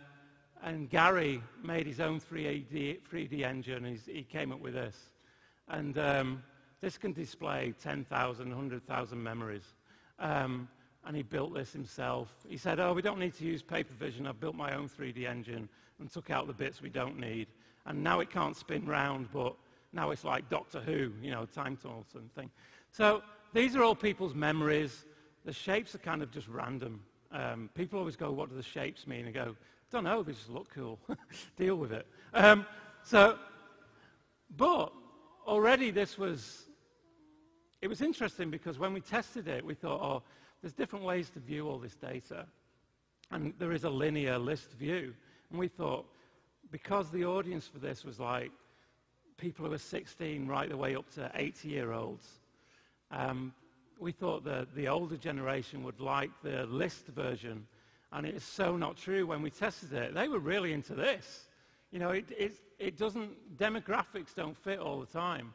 and 0.62 0.88
Gary 0.88 1.42
made 1.64 1.88
his 1.88 2.00
own 2.00 2.20
3D, 2.20 3.00
3D 3.12 3.42
engine. 3.42 4.00
He 4.06 4.22
came 4.22 4.52
up 4.52 4.60
with 4.60 4.75
this. 4.75 4.96
And 5.68 5.98
um, 5.98 6.44
this 6.80 6.96
can 6.96 7.12
display 7.12 7.74
10,000, 7.82 8.50
100,000 8.50 9.24
memories. 9.24 9.74
Um, 10.20 10.70
and 11.06 11.16
he 11.16 11.24
built 11.24 11.54
this 11.54 11.72
himself. 11.72 12.34
He 12.48 12.58
said, 12.58 12.80
oh, 12.80 12.94
we 12.94 13.02
don't 13.02 13.20
need 13.20 13.36
to 13.36 13.46
use 13.46 13.62
Papervision. 13.62 14.28
I've 14.28 14.40
built 14.40 14.56
my 14.56 14.76
own 14.76 14.90
3D 14.90 15.28
engine 15.28 15.70
and 16.00 16.12
took 16.12 16.30
out 16.30 16.48
the 16.48 16.54
bits 16.54 16.82
we 16.82 16.90
don't 16.90 17.20
need. 17.20 17.48
And 17.86 18.04
now 18.04 18.20
it 18.20 18.32
can't 18.32 18.56
spin 18.56 18.86
round, 18.86 19.30
but 19.32 19.56
now 19.94 20.10
it's 20.12 20.24
like 20.24 20.50
Doctor 20.50 20.80
Who, 20.82 21.12
you 21.22 21.32
know, 21.32 21.46
time 21.46 21.78
tunnel 21.78 22.06
sort 22.12 22.24
of 22.24 22.32
thing. 22.32 22.50
So 22.92 23.22
these 23.54 23.76
are 23.76 23.84
all 23.84 23.96
people's 23.96 24.34
memories. 24.34 25.06
The 25.46 25.54
shapes 25.54 25.94
are 25.94 26.00
kind 26.00 26.24
of 26.24 26.32
just 26.32 26.48
random. 26.48 27.02
Um, 27.32 27.70
people 27.76 28.00
always 28.00 28.16
go, 28.16 28.32
what 28.32 28.50
do 28.50 28.56
the 28.56 28.64
shapes 28.64 29.06
mean? 29.06 29.26
And 29.26 29.34
go, 29.34 29.56
don't 29.92 30.04
know, 30.04 30.24
they 30.24 30.34
just 30.34 30.50
look 30.50 30.74
cool. 30.74 31.00
Deal 31.58 31.76
with 31.76 31.92
it. 31.92 32.08
Um, 32.34 32.66
so, 33.04 33.38
but 34.58 34.92
already 35.46 35.92
this 35.92 36.18
was, 36.18 36.64
it 37.82 37.88
was 37.88 38.02
interesting 38.02 38.50
because 38.50 38.80
when 38.80 38.94
we 38.94 39.02
tested 39.02 39.48
it, 39.48 39.64
we 39.64 39.76
thought, 39.76 40.02
oh, 40.02 40.24
there's 40.65 40.74
different 40.74 41.05
ways 41.05 41.29
to 41.29 41.39
view 41.39 41.69
all 41.69 41.77
this 41.77 41.93
data. 41.93 42.43
And 43.29 43.53
there 43.60 43.72
is 43.72 43.84
a 43.84 43.89
linear 43.89 44.39
list 44.39 44.72
view. 44.72 45.13
And 45.51 45.60
we 45.60 45.67
thought, 45.67 46.07
because 46.72 47.12
the 47.12 47.24
audience 47.24 47.67
for 47.67 47.77
this 47.77 48.03
was 48.03 48.19
like 48.19 48.50
people 49.38 49.67
who 49.67 49.74
are 49.74 49.77
16 49.77 50.48
right 50.48 50.67
the 50.67 50.75
way 50.75 50.95
up 50.95 51.07
to 51.13 51.29
80 51.36 51.69
year 51.69 51.91
olds, 51.91 52.27
um, 53.12 53.53
we 54.00 54.12
thought 54.12 54.43
that 54.45 54.74
the 54.74 54.88
older 54.88 55.17
generation 55.17 55.84
would 55.84 56.00
like 56.00 56.31
the 56.41 56.65
list 56.65 57.05
version. 57.10 57.67
And 58.12 58.25
it's 58.25 58.43
so 58.43 58.75
not 58.75 58.98
true 58.98 59.27
when 59.27 59.43
we 59.43 59.51
tested 59.51 59.93
it. 59.93 60.15
They 60.15 60.27
were 60.27 60.39
really 60.39 60.74
into 60.74 60.95
this. 60.95 61.45
You 61.91 62.00
know, 62.00 62.10
it, 62.10 62.25
it, 62.36 62.53
it 62.79 62.98
doesn't, 62.98 63.55
demographics 63.60 64.34
don't 64.36 64.57
fit 64.57 64.79
all 64.79 65.00
the 65.00 65.05
time. 65.05 65.53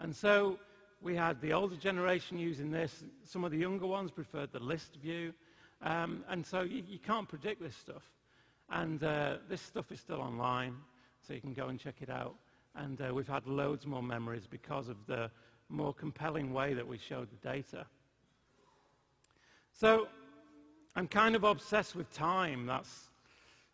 And 0.00 0.14
so 0.14 0.58
we 1.00 1.16
had 1.16 1.40
the 1.40 1.52
older 1.52 1.76
generation 1.76 2.38
using 2.38 2.70
this. 2.70 3.04
Some 3.24 3.44
of 3.44 3.50
the 3.50 3.58
younger 3.58 3.86
ones 3.86 4.10
preferred 4.10 4.52
the 4.52 4.60
list 4.60 4.96
view. 5.02 5.32
Um, 5.82 6.24
and 6.28 6.44
so 6.44 6.60
you, 6.60 6.82
you, 6.86 6.98
can't 6.98 7.28
predict 7.28 7.62
this 7.62 7.74
stuff. 7.74 8.02
And 8.68 9.02
uh, 9.02 9.38
this 9.48 9.62
stuff 9.62 9.90
is 9.90 9.98
still 9.98 10.20
online, 10.20 10.76
so 11.26 11.32
you 11.32 11.40
can 11.40 11.54
go 11.54 11.68
and 11.68 11.80
check 11.80 11.96
it 12.02 12.10
out. 12.10 12.34
And 12.76 13.00
uh, 13.00 13.14
we've 13.14 13.26
had 13.26 13.46
loads 13.46 13.86
more 13.86 14.02
memories 14.02 14.46
because 14.48 14.88
of 14.88 14.96
the 15.06 15.30
more 15.70 15.94
compelling 15.94 16.52
way 16.52 16.74
that 16.74 16.86
we 16.86 16.98
showed 16.98 17.28
the 17.30 17.48
data. 17.48 17.86
So 19.72 20.08
I'm 20.94 21.08
kind 21.08 21.34
of 21.34 21.44
obsessed 21.44 21.96
with 21.96 22.12
time. 22.12 22.66
That's, 22.66 23.08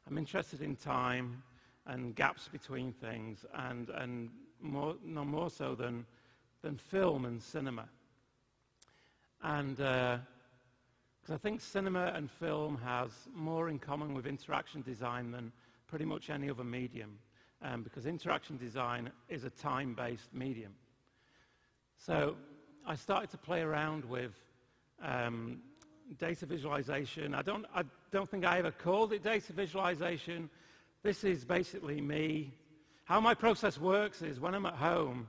I'm 0.07 0.17
interested 0.17 0.63
in 0.63 0.77
time 0.77 1.43
and 1.87 2.15
gaps 2.15 2.49
between 2.49 2.93
things, 2.93 3.45
and, 3.55 3.89
and 3.91 4.31
more, 4.61 4.95
no 5.05 5.25
more 5.25 5.51
so 5.51 5.75
than 5.75 6.07
than 6.67 6.77
film 6.77 7.25
and 7.25 7.41
cinema. 7.41 7.85
And 9.41 9.77
because 9.77 11.31
uh, 11.31 11.35
I 11.35 11.37
think 11.37 11.61
cinema 11.61 12.13
and 12.13 12.29
film 12.29 12.77
has 12.85 13.11
more 13.33 13.69
in 13.69 13.79
common 13.79 14.15
with 14.15 14.27
interaction 14.27 14.83
design 14.83 15.31
than 15.31 15.53
pretty 15.87 16.05
much 16.05 16.29
any 16.29 16.51
other 16.51 16.65
medium, 16.65 17.19
um, 17.63 17.85
because 17.85 18.05
interaction 18.05 18.57
design 18.57 19.13
is 19.29 19.45
a 19.45 19.51
time-based 19.51 20.35
medium. 20.35 20.75
So 22.05 22.37
I 22.85 22.97
started 22.97 23.31
to 23.31 23.39
play 23.39 23.61
around 23.61 24.05
with 24.05 24.33
um, 25.01 25.61
data 26.19 26.47
visualization. 26.47 27.33
I 27.33 27.43
don't, 27.43 27.65
I 27.77 27.85
don't 28.11 28.29
think 28.29 28.45
I 28.45 28.59
ever 28.59 28.73
called 28.73 29.13
it 29.13 29.23
data 29.23 29.53
visualization. 29.53 30.51
This 31.05 31.23
is 31.23 31.45
basically 31.45 32.01
me. 32.01 32.55
How 33.05 33.21
my 33.21 33.35
process 33.35 33.79
works 33.79 34.21
is 34.21 34.41
when 34.41 34.53
I'm 34.53 34.67
at 34.67 34.75
home, 34.75 35.29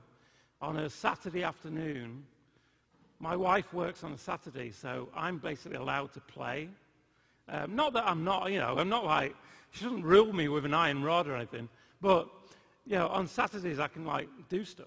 on 0.60 0.76
a 0.78 0.90
Saturday 0.90 1.44
afternoon, 1.44 2.24
my 3.20 3.36
wife 3.36 3.72
works 3.72 4.04
on 4.04 4.12
a 4.12 4.18
Saturday, 4.18 4.70
so 4.70 5.08
I'm 5.14 5.38
basically 5.38 5.76
allowed 5.76 6.12
to 6.14 6.20
play. 6.20 6.68
Um, 7.48 7.74
not 7.74 7.92
that 7.94 8.06
I'm 8.06 8.24
not, 8.24 8.50
you 8.50 8.58
know, 8.58 8.76
I'm 8.78 8.88
not 8.88 9.04
like, 9.04 9.34
she 9.70 9.84
doesn't 9.84 10.02
rule 10.02 10.32
me 10.32 10.48
with 10.48 10.64
an 10.64 10.74
iron 10.74 11.02
rod 11.02 11.26
or 11.26 11.36
anything, 11.36 11.68
but, 12.00 12.28
you 12.86 12.96
know, 12.96 13.08
on 13.08 13.26
Saturdays 13.26 13.78
I 13.78 13.88
can, 13.88 14.04
like, 14.04 14.28
do 14.48 14.64
stuff. 14.64 14.86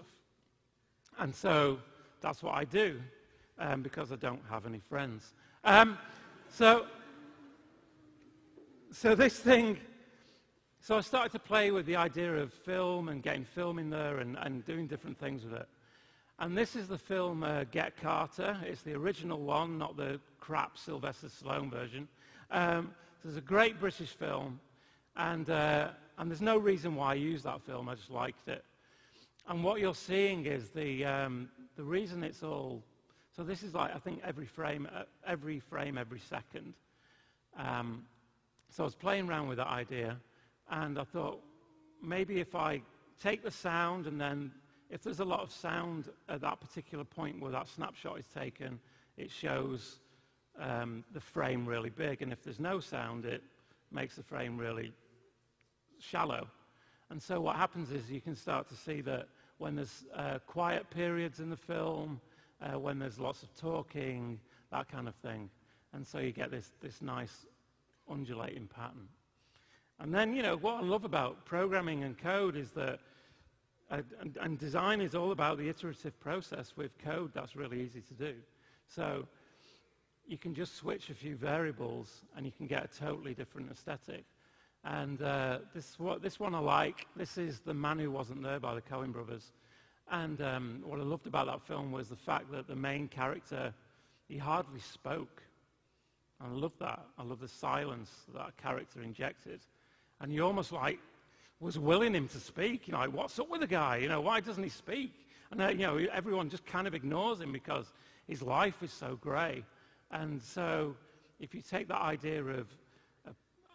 And 1.18 1.34
so 1.34 1.78
that's 2.20 2.42
what 2.42 2.54
I 2.54 2.64
do, 2.64 3.00
um, 3.58 3.82
because 3.82 4.12
I 4.12 4.16
don't 4.16 4.42
have 4.48 4.66
any 4.66 4.80
friends. 4.88 5.34
Um, 5.64 5.98
so, 6.48 6.86
so 8.92 9.14
this 9.14 9.38
thing 9.38 9.78
so 10.82 10.96
I 10.96 11.00
started 11.00 11.30
to 11.30 11.38
play 11.38 11.70
with 11.70 11.86
the 11.86 11.94
idea 11.94 12.34
of 12.34 12.52
film 12.52 13.08
and 13.08 13.22
getting 13.22 13.44
film 13.44 13.78
in 13.78 13.88
there 13.88 14.18
and, 14.18 14.36
and 14.36 14.64
doing 14.64 14.88
different 14.88 15.16
things 15.16 15.44
with 15.44 15.52
it. 15.52 15.68
And 16.40 16.58
this 16.58 16.74
is 16.74 16.88
the 16.88 16.98
film 16.98 17.44
uh, 17.44 17.62
Get 17.70 17.96
Carter. 17.96 18.56
It's 18.66 18.82
the 18.82 18.94
original 18.94 19.38
one, 19.38 19.78
not 19.78 19.96
the 19.96 20.18
crap 20.40 20.76
Sylvester 20.76 21.28
Stallone 21.28 21.70
version. 21.70 22.08
Um, 22.50 22.90
so 23.22 23.28
it's 23.28 23.38
a 23.38 23.40
great 23.40 23.78
British 23.78 24.08
film, 24.08 24.58
and, 25.16 25.48
uh, 25.48 25.90
and 26.18 26.28
there's 26.28 26.42
no 26.42 26.58
reason 26.58 26.96
why 26.96 27.12
I 27.12 27.14
use 27.14 27.44
that 27.44 27.62
film. 27.62 27.88
I 27.88 27.94
just 27.94 28.10
liked 28.10 28.48
it. 28.48 28.64
And 29.46 29.62
what 29.62 29.78
you're 29.78 29.94
seeing 29.94 30.46
is 30.46 30.70
the, 30.70 31.04
um, 31.04 31.48
the 31.76 31.84
reason 31.84 32.24
it's 32.24 32.42
all... 32.42 32.82
So 33.36 33.44
this 33.44 33.62
is 33.62 33.72
like, 33.72 33.94
I 33.94 34.00
think, 34.00 34.20
every 34.24 34.46
frame, 34.46 34.88
uh, 34.92 35.04
every 35.24 35.60
frame, 35.60 35.96
every 35.96 36.18
second. 36.18 36.74
Um, 37.56 38.02
so 38.68 38.82
I 38.82 38.86
was 38.86 38.96
playing 38.96 39.28
around 39.28 39.46
with 39.46 39.58
that 39.58 39.68
idea. 39.68 40.16
And 40.72 40.98
I 40.98 41.04
thought, 41.04 41.38
maybe 42.02 42.40
if 42.40 42.54
I 42.54 42.80
take 43.22 43.44
the 43.44 43.50
sound 43.50 44.06
and 44.06 44.18
then 44.18 44.50
if 44.88 45.02
there's 45.02 45.20
a 45.20 45.24
lot 45.24 45.40
of 45.40 45.52
sound 45.52 46.08
at 46.30 46.40
that 46.40 46.60
particular 46.60 47.04
point 47.04 47.40
where 47.40 47.52
that 47.52 47.68
snapshot 47.68 48.18
is 48.18 48.26
taken, 48.26 48.80
it 49.18 49.30
shows 49.30 50.00
um, 50.58 51.04
the 51.12 51.20
frame 51.20 51.66
really 51.66 51.90
big. 51.90 52.22
And 52.22 52.32
if 52.32 52.42
there's 52.42 52.58
no 52.58 52.80
sound, 52.80 53.26
it 53.26 53.42
makes 53.90 54.16
the 54.16 54.22
frame 54.22 54.56
really 54.56 54.92
shallow. 56.00 56.48
And 57.10 57.22
so 57.22 57.38
what 57.38 57.56
happens 57.56 57.90
is 57.90 58.10
you 58.10 58.22
can 58.22 58.34
start 58.34 58.66
to 58.68 58.74
see 58.74 59.02
that 59.02 59.28
when 59.58 59.76
there's 59.76 60.04
uh, 60.16 60.38
quiet 60.46 60.88
periods 60.88 61.40
in 61.40 61.50
the 61.50 61.56
film, 61.56 62.18
uh, 62.62 62.78
when 62.78 62.98
there's 62.98 63.18
lots 63.18 63.42
of 63.42 63.54
talking, 63.54 64.40
that 64.70 64.88
kind 64.88 65.06
of 65.06 65.14
thing. 65.16 65.50
And 65.92 66.06
so 66.06 66.18
you 66.18 66.32
get 66.32 66.50
this, 66.50 66.72
this 66.80 67.02
nice 67.02 67.44
undulating 68.10 68.68
pattern. 68.74 69.08
And 70.02 70.12
then, 70.12 70.34
you 70.34 70.42
know, 70.42 70.56
what 70.56 70.74
I 70.74 70.80
love 70.80 71.04
about 71.04 71.44
programming 71.44 72.02
and 72.02 72.18
code 72.18 72.56
is 72.56 72.72
that, 72.72 72.98
uh, 73.88 74.02
and, 74.20 74.36
and, 74.40 74.58
design 74.58 75.00
is 75.00 75.14
all 75.14 75.30
about 75.30 75.58
the 75.58 75.68
iterative 75.68 76.18
process. 76.18 76.72
With 76.76 76.98
code, 76.98 77.30
that's 77.32 77.54
really 77.54 77.80
easy 77.80 78.00
to 78.00 78.14
do. 78.14 78.34
So 78.88 79.28
you 80.26 80.36
can 80.36 80.54
just 80.54 80.74
switch 80.74 81.08
a 81.10 81.14
few 81.14 81.36
variables 81.36 82.22
and 82.36 82.44
you 82.44 82.50
can 82.50 82.66
get 82.66 82.84
a 82.84 82.88
totally 82.88 83.32
different 83.32 83.70
aesthetic. 83.70 84.24
And 84.82 85.22
uh, 85.22 85.58
this, 85.72 86.00
what, 86.00 86.20
this 86.20 86.40
one 86.40 86.52
I 86.56 86.58
like. 86.58 87.06
This 87.14 87.38
is 87.38 87.60
The 87.60 87.74
Man 87.74 88.00
Who 88.00 88.10
Wasn't 88.10 88.42
There 88.42 88.58
by 88.58 88.74
the 88.74 88.82
Coen 88.82 89.12
brothers. 89.12 89.52
And 90.10 90.42
um, 90.42 90.82
what 90.84 90.98
I 90.98 91.04
loved 91.04 91.28
about 91.28 91.46
that 91.46 91.62
film 91.62 91.92
was 91.92 92.08
the 92.08 92.16
fact 92.16 92.50
that 92.50 92.66
the 92.66 92.74
main 92.74 93.06
character, 93.06 93.72
he 94.26 94.36
hardly 94.36 94.80
spoke. 94.80 95.44
And 96.40 96.56
I 96.56 96.56
love 96.56 96.72
that. 96.80 97.04
I 97.16 97.22
love 97.22 97.38
the 97.38 97.46
silence 97.46 98.10
that 98.34 98.56
character 98.56 99.00
injected. 99.00 99.60
And 100.22 100.32
you 100.32 100.42
almost 100.44 100.72
like 100.72 100.98
was 101.60 101.78
willing 101.78 102.14
him 102.14 102.28
to 102.28 102.38
speak. 102.38 102.86
You 102.86 102.92
know, 102.92 103.00
like, 103.00 103.12
what's 103.12 103.38
up 103.38 103.50
with 103.50 103.60
the 103.60 103.66
guy? 103.66 103.98
You 103.98 104.08
know, 104.08 104.20
why 104.20 104.40
doesn't 104.40 104.62
he 104.62 104.70
speak? 104.70 105.12
And, 105.50 105.60
uh, 105.60 105.68
you 105.68 105.86
know, 105.86 105.98
everyone 106.12 106.48
just 106.48 106.64
kind 106.64 106.86
of 106.86 106.94
ignores 106.94 107.40
him 107.40 107.52
because 107.52 107.92
his 108.26 108.40
life 108.40 108.82
is 108.82 108.92
so 108.92 109.16
grey. 109.20 109.64
And 110.10 110.40
so 110.40 110.96
if 111.40 111.54
you 111.54 111.60
take 111.60 111.88
that 111.88 112.00
idea 112.00 112.42
of 112.42 112.66
uh, 113.26 113.30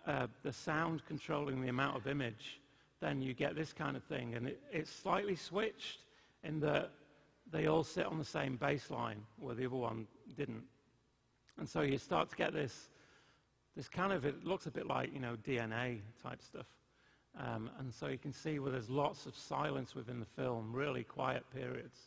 uh, 0.09 0.27
the 0.41 0.53
sound 0.53 1.05
controlling 1.05 1.61
the 1.61 1.67
amount 1.67 1.97
of 1.97 2.07
image, 2.07 2.61
then 3.01 3.21
you 3.21 3.33
get 3.33 3.55
this 3.55 3.73
kind 3.73 3.95
of 3.95 4.03
thing. 4.05 4.33
And 4.35 4.47
it, 4.47 4.59
it's 4.71 4.91
slightly 4.91 5.35
switched 5.35 5.99
in 6.43 6.59
that 6.61 6.91
they 7.51 7.67
all 7.67 7.83
sit 7.83 8.05
on 8.05 8.17
the 8.17 8.25
same 8.25 8.57
baseline 8.57 9.17
where 9.37 9.53
the 9.53 9.65
other 9.65 9.75
one 9.75 10.07
didn't. 10.35 10.63
And 11.57 11.67
so 11.67 11.81
you 11.81 11.97
start 11.97 12.29
to 12.29 12.35
get 12.35 12.53
this, 12.53 12.89
this 13.77 13.88
kind 13.88 14.12
of, 14.12 14.25
it 14.25 14.43
looks 14.43 14.65
a 14.65 14.72
bit 14.72 14.88
like, 14.88 15.13
you 15.13 15.19
know, 15.19 15.38
DNA 15.48 16.00
type 16.22 16.41
stuff. 16.41 16.65
Um, 17.39 17.69
and 17.77 17.93
so 17.93 18.07
you 18.07 18.17
can 18.17 18.34
see 18.34 18.57
where 18.57 18.72
there's 18.72 18.89
lots 18.89 19.27
of 19.27 19.36
silence 19.36 19.93
within 19.93 20.19
the 20.19 20.25
film, 20.25 20.74
really 20.74 21.03
quiet 21.03 21.46
periods. 21.53 22.00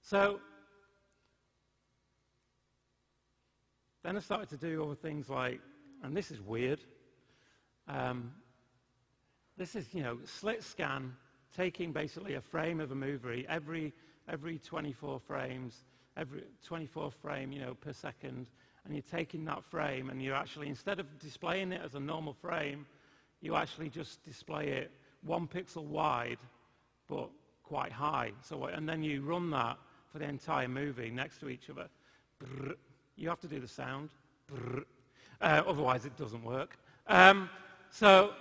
So 0.00 0.40
then 4.02 4.16
I 4.16 4.20
started 4.20 4.48
to 4.48 4.56
do 4.56 4.82
other 4.82 4.94
things 4.94 5.28
like, 5.28 5.60
and 6.02 6.16
this 6.16 6.30
is 6.30 6.40
weird. 6.40 6.80
Um, 7.86 8.32
this 9.58 9.76
is, 9.76 9.92
you 9.92 10.02
know, 10.02 10.16
slit 10.24 10.64
scan, 10.64 11.12
taking 11.54 11.92
basically 11.92 12.34
a 12.36 12.40
frame 12.40 12.80
of 12.80 12.90
a 12.90 12.94
movie 12.94 13.44
every, 13.50 13.92
every 14.30 14.58
24 14.58 15.20
frames, 15.20 15.84
every 16.16 16.44
24 16.64 17.10
frame, 17.10 17.52
you 17.52 17.60
know, 17.60 17.74
per 17.74 17.92
second, 17.92 18.46
and 18.84 18.94
you're 18.94 19.02
taking 19.10 19.44
that 19.44 19.64
frame 19.64 20.10
and 20.10 20.22
you're 20.22 20.34
actually, 20.34 20.68
instead 20.68 21.00
of 21.00 21.06
displaying 21.18 21.72
it 21.72 21.80
as 21.84 21.94
a 21.94 22.00
normal 22.00 22.32
frame, 22.32 22.86
you 23.40 23.56
actually 23.56 23.88
just 23.88 24.22
display 24.24 24.68
it 24.68 24.90
one 25.22 25.46
pixel 25.46 25.84
wide, 25.84 26.38
but 27.08 27.30
quite 27.62 27.92
high. 27.92 28.32
So, 28.42 28.64
and 28.64 28.88
then 28.88 29.02
you 29.02 29.22
run 29.22 29.50
that 29.50 29.76
for 30.12 30.18
the 30.18 30.24
entire 30.24 30.68
movie 30.68 31.10
next 31.10 31.38
to 31.40 31.48
each 31.48 31.70
other. 31.70 31.88
You 33.16 33.28
have 33.28 33.40
to 33.40 33.48
do 33.48 33.60
the 33.60 33.68
sound. 33.68 34.10
Uh, 35.40 35.62
otherwise, 35.66 36.04
it 36.04 36.16
doesn't 36.16 36.42
work. 36.42 36.76
Um, 37.06 37.48
so, 37.90 38.32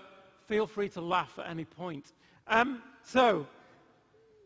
feel 0.48 0.68
free 0.68 0.90
to 0.90 1.02
laugh 1.02 1.38
at 1.38 1.50
any 1.50 1.66
point. 1.66 2.14
Um, 2.48 2.82
so, 3.04 3.46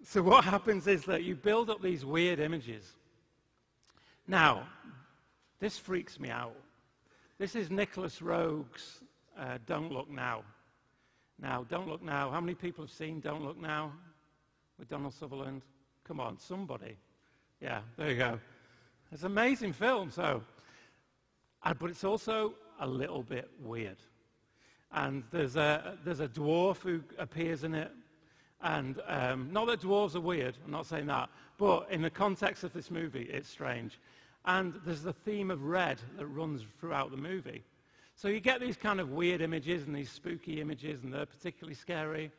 so 0.03 0.21
what 0.21 0.43
happens 0.43 0.87
is 0.87 1.05
that 1.05 1.23
you 1.23 1.35
build 1.35 1.69
up 1.69 1.81
these 1.81 2.03
weird 2.03 2.39
images. 2.39 2.83
Now, 4.27 4.67
this 5.63 5.77
freaks 5.77 6.19
me 6.19 6.29
out. 6.29 6.57
This 7.39 7.55
is 7.55 7.71
Nicolas 7.71 8.21
Roeg's 8.21 9.01
uh, 9.39 9.59
Don't 9.65 9.93
Look 9.93 10.09
Now. 10.09 10.43
Now, 11.41 11.65
Don't 11.69 11.87
Look 11.87 12.03
Now. 12.03 12.29
How 12.29 12.41
many 12.41 12.53
people 12.53 12.83
have 12.83 12.91
seen 12.91 13.21
Don't 13.21 13.45
Look 13.45 13.57
Now 13.57 13.93
with 14.77 14.89
Donald 14.89 15.13
Sutherland? 15.13 15.61
Come 16.03 16.19
on, 16.19 16.37
somebody. 16.37 16.97
Yeah, 17.61 17.79
there 17.95 18.09
you 18.09 18.17
go. 18.17 18.39
It's 19.13 19.21
an 19.21 19.27
amazing 19.27 19.71
film, 19.71 20.11
so. 20.11 20.43
Uh, 21.63 21.73
but 21.73 21.89
it's 21.89 22.03
also 22.03 22.55
a 22.81 22.85
little 22.85 23.23
bit 23.23 23.49
weird. 23.61 23.99
And 24.91 25.23
there's 25.31 25.55
a, 25.55 25.97
there's 26.03 26.19
a 26.19 26.27
dwarf 26.27 26.79
who 26.79 26.99
appears 27.17 27.63
in 27.63 27.73
it. 27.73 27.91
And 28.61 28.99
um, 29.07 29.47
not 29.53 29.67
that 29.67 29.79
dwarves 29.79 30.15
are 30.15 30.19
weird, 30.19 30.57
I'm 30.65 30.71
not 30.71 30.87
saying 30.87 31.05
that. 31.05 31.29
But 31.57 31.87
in 31.89 32.01
the 32.01 32.09
context 32.09 32.65
of 32.65 32.73
this 32.73 32.91
movie, 32.91 33.29
it's 33.31 33.47
strange. 33.47 33.97
And 34.45 34.79
there's 34.85 35.03
the 35.03 35.13
theme 35.13 35.51
of 35.51 35.63
red 35.63 35.99
that 36.17 36.25
runs 36.27 36.63
throughout 36.79 37.11
the 37.11 37.17
movie. 37.17 37.63
So 38.15 38.27
you 38.27 38.39
get 38.39 38.59
these 38.59 38.77
kind 38.77 38.99
of 38.99 39.11
weird 39.11 39.41
images 39.41 39.87
and 39.87 39.95
these 39.95 40.11
spooky 40.11 40.61
images, 40.61 41.03
and 41.03 41.13
they're 41.13 41.25
particularly 41.25 41.75
scary. 41.75 42.31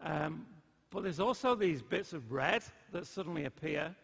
Um, 0.00 0.46
but 0.90 1.02
there's 1.02 1.20
also 1.20 1.54
these 1.54 1.80
bits 1.82 2.12
of 2.12 2.32
red 2.32 2.62
that 2.92 3.06
suddenly 3.06 3.44
appear, 3.44 3.94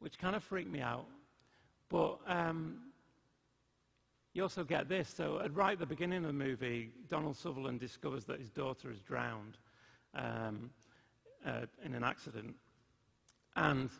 which 0.00 0.18
kind 0.18 0.34
of 0.34 0.42
freak 0.42 0.68
me 0.68 0.80
out. 0.80 1.06
But 1.88 2.18
um, 2.26 2.78
you 4.32 4.42
also 4.42 4.64
get 4.64 4.88
this. 4.88 5.08
So 5.08 5.46
right 5.52 5.74
at 5.74 5.78
the 5.78 5.86
beginning 5.86 6.18
of 6.18 6.26
the 6.26 6.32
movie, 6.32 6.90
Donald 7.08 7.36
Sutherland 7.36 7.80
discovers 7.80 8.24
that 8.24 8.40
his 8.40 8.50
daughter 8.50 8.90
is 8.90 9.00
drowned 9.00 9.56
um, 10.14 10.70
uh, 11.46 11.66
in 11.84 11.94
an 11.94 12.02
accident. 12.02 12.54
And, 13.56 13.90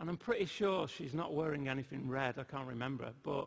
and 0.00 0.08
I'm 0.08 0.16
pretty 0.16 0.46
sure 0.46 0.88
she's 0.88 1.14
not 1.14 1.34
wearing 1.34 1.68
anything 1.68 2.08
red. 2.08 2.38
I 2.38 2.44
can't 2.44 2.66
remember. 2.66 3.10
But 3.22 3.46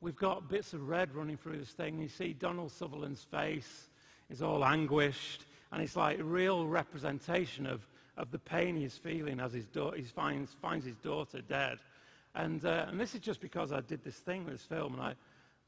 we've 0.00 0.16
got 0.16 0.48
bits 0.48 0.72
of 0.72 0.88
red 0.88 1.14
running 1.14 1.36
through 1.36 1.58
this 1.58 1.70
thing. 1.70 2.00
You 2.00 2.08
see 2.08 2.32
Donald 2.32 2.72
Sutherland's 2.72 3.24
face 3.24 3.88
is 4.30 4.42
all 4.42 4.64
anguished, 4.64 5.44
and 5.70 5.82
it's 5.82 5.96
like 5.96 6.18
a 6.18 6.24
real 6.24 6.66
representation 6.66 7.66
of, 7.66 7.86
of 8.16 8.30
the 8.30 8.38
pain 8.38 8.76
he's 8.76 8.96
feeling 8.96 9.40
as 9.40 9.52
his 9.52 9.66
da- 9.66 9.92
he 9.92 10.02
finds, 10.02 10.52
finds 10.54 10.86
his 10.86 10.96
daughter 10.96 11.42
dead. 11.42 11.78
And, 12.34 12.64
uh, 12.64 12.86
and 12.88 12.98
this 12.98 13.14
is 13.14 13.20
just 13.20 13.40
because 13.40 13.72
I 13.72 13.80
did 13.80 14.02
this 14.02 14.16
thing 14.16 14.44
with 14.44 14.54
this 14.54 14.64
film, 14.64 14.94
and 14.94 15.02
I, 15.02 15.14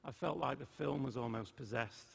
I 0.04 0.12
felt 0.12 0.38
like 0.38 0.58
the 0.58 0.66
film 0.66 1.02
was 1.02 1.16
almost 1.16 1.54
possessed. 1.56 2.08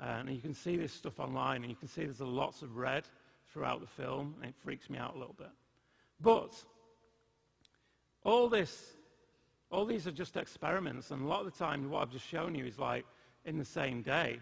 Uh, 0.00 0.16
and 0.18 0.30
you 0.30 0.40
can 0.40 0.54
see 0.54 0.76
this 0.76 0.92
stuff 0.92 1.20
online, 1.20 1.62
and 1.62 1.70
you 1.70 1.76
can 1.76 1.86
see 1.86 2.02
there's 2.02 2.20
lots 2.20 2.62
of 2.62 2.76
red 2.76 3.04
throughout 3.52 3.80
the 3.80 3.86
film, 3.86 4.34
and 4.40 4.48
it 4.48 4.54
freaks 4.64 4.90
me 4.90 4.98
out 4.98 5.14
a 5.14 5.18
little 5.18 5.36
bit. 5.38 5.50
But 6.20 6.52
all 8.24 8.48
this 8.48 8.92
all 9.72 9.86
these 9.86 10.06
are 10.06 10.12
just 10.12 10.36
experiments, 10.36 11.10
and 11.10 11.22
a 11.22 11.26
lot 11.26 11.40
of 11.40 11.46
the 11.46 11.58
time 11.58 11.88
what 11.90 12.02
I've 12.02 12.10
just 12.12 12.28
shown 12.28 12.54
you 12.54 12.66
is 12.66 12.78
like 12.78 13.06
in 13.46 13.56
the 13.56 13.64
same 13.64 14.02
day. 14.02 14.38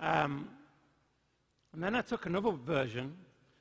Um, 0.00 0.48
and 1.74 1.82
then 1.82 1.94
I 1.94 2.00
took 2.00 2.24
another 2.24 2.52
version 2.52 3.14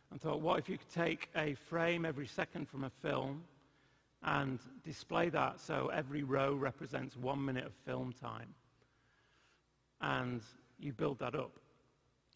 and 0.10 0.22
thought, 0.22 0.40
what 0.40 0.58
if 0.58 0.70
you 0.70 0.78
could 0.78 0.90
take 0.90 1.30
a 1.36 1.54
frame 1.54 2.06
every 2.06 2.26
second 2.26 2.70
from 2.70 2.86
a 2.86 2.90
film 2.90 3.44
and 4.24 4.58
display 4.86 5.28
that 5.30 5.60
so 5.60 5.92
every 5.94 6.24
row 6.24 6.54
represents 6.54 7.18
one 7.18 7.44
minute 7.44 7.66
of 7.66 7.74
film 7.86 8.14
time? 8.14 8.48
And 10.00 10.42
you 10.80 10.94
build 10.94 11.20
that 11.20 11.36
up. 11.36 11.52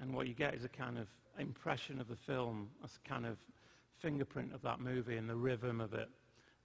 And 0.02 0.13
what 0.13 0.28
you 0.28 0.34
get 0.34 0.54
is 0.54 0.65
a 0.65 0.69
kind 0.69 0.98
of 0.98 1.08
impression 1.39 2.02
of 2.02 2.10
the 2.10 2.15
film, 2.17 2.69
a 2.84 3.08
kind 3.08 3.26
of 3.26 3.38
fingerprint 4.00 4.54
of 4.54 4.62
that 4.63 4.82
movie 4.82 5.15
and 5.15 5.30
the 5.30 5.36
rhythm 5.36 5.80
of 5.80 5.93
it 5.93 6.10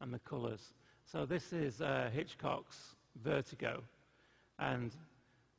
and 0.00 0.12
the 0.12 0.18
colors. 0.20 0.72
So 1.04 1.26
this 1.26 1.52
is 1.52 1.80
uh, 1.80 2.10
Hitchcock's 2.12 2.94
Vertigo. 3.22 3.82
And 4.58 4.92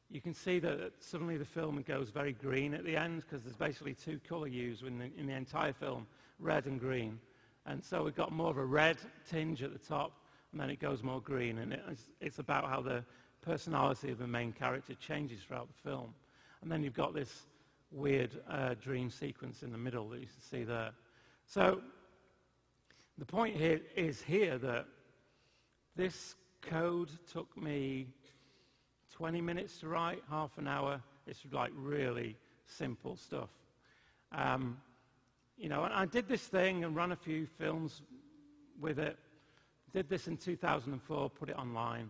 you 0.09 0.21
can 0.21 0.33
see 0.33 0.59
that 0.59 0.93
suddenly 0.99 1.37
the 1.37 1.45
film 1.45 1.83
goes 1.87 2.09
very 2.09 2.33
green 2.33 2.73
at 2.73 2.83
the 2.83 2.95
end 2.95 3.21
because 3.21 3.43
there's 3.43 3.55
basically 3.55 3.93
two 3.93 4.19
color 4.27 4.47
hues 4.47 4.81
in 4.85 4.97
the, 4.97 5.09
in 5.17 5.27
the 5.27 5.33
entire 5.33 5.73
film, 5.73 6.07
red 6.39 6.65
and 6.65 6.79
green. 6.79 7.19
And 7.65 7.83
so 7.83 8.03
we've 8.03 8.15
got 8.15 8.31
more 8.31 8.51
of 8.51 8.57
a 8.57 8.65
red 8.65 8.97
tinge 9.29 9.63
at 9.63 9.73
the 9.73 9.79
top, 9.79 10.11
and 10.51 10.61
then 10.61 10.69
it 10.69 10.79
goes 10.79 11.01
more 11.01 11.21
green. 11.21 11.57
And 11.57 11.73
it's, 11.73 12.03
it's 12.21 12.39
about 12.39 12.69
how 12.69 12.81
the 12.81 13.03
personality 13.41 14.11
of 14.11 14.19
the 14.19 14.27
main 14.27 14.51
character 14.51 14.93
changes 14.95 15.39
throughout 15.41 15.67
the 15.67 15.89
film. 15.89 16.13
And 16.61 16.71
then 16.71 16.83
you've 16.83 16.93
got 16.93 17.13
this 17.13 17.43
weird 17.91 18.31
uh, 18.49 18.75
dream 18.75 19.09
sequence 19.09 19.63
in 19.63 19.71
the 19.71 19.77
middle 19.77 20.09
that 20.09 20.19
you 20.19 20.27
can 20.27 20.41
see 20.41 20.63
there. 20.63 20.91
So 21.47 21.81
the 23.17 23.25
point 23.25 23.55
here 23.55 23.79
is 23.95 24.21
here 24.21 24.57
that 24.57 24.85
this 25.95 26.35
code 26.61 27.09
took 27.31 27.55
me 27.57 28.07
20 29.13 29.39
minutes 29.39 29.77
to 29.79 29.87
write, 29.87 30.21
half 30.29 30.57
an 30.57 30.67
hour. 30.67 31.01
It's 31.25 31.39
like 31.51 31.71
really 31.73 32.35
simple 32.65 33.15
stuff. 33.15 33.49
Um, 34.33 34.77
you 35.57 35.69
know, 35.69 35.85
and 35.85 35.93
I 35.93 36.05
did 36.05 36.27
this 36.27 36.41
thing 36.41 36.83
and 36.83 36.93
ran 36.95 37.13
a 37.13 37.15
few 37.15 37.45
films 37.45 38.01
with 38.79 38.99
it. 38.99 39.17
Did 39.93 40.09
this 40.09 40.27
in 40.27 40.35
2004, 40.35 41.29
put 41.29 41.49
it 41.49 41.57
online. 41.57 42.09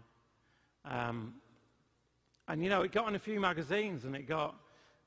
Um, 0.83 1.35
and, 2.47 2.63
you 2.63 2.69
know, 2.69 2.81
it 2.81 2.91
got 2.91 3.05
on 3.05 3.13
a 3.13 3.19
few 3.19 3.39
magazines 3.39 4.05
and 4.05 4.15
it 4.15 4.27
got 4.27 4.55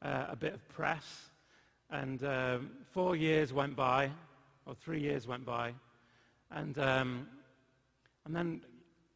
uh, 0.02 0.26
a 0.28 0.37
bit 0.37 0.54
of 0.54 0.68
press. 0.68 1.30
And 1.90 2.22
um, 2.22 2.70
four 2.92 3.16
years 3.16 3.52
went 3.52 3.74
by, 3.74 4.11
or 4.66 4.74
three 4.74 5.00
years 5.00 5.26
went 5.26 5.44
by. 5.44 5.74
And 6.50 6.78
um, 6.78 7.26
and 8.24 8.34
then 8.34 8.61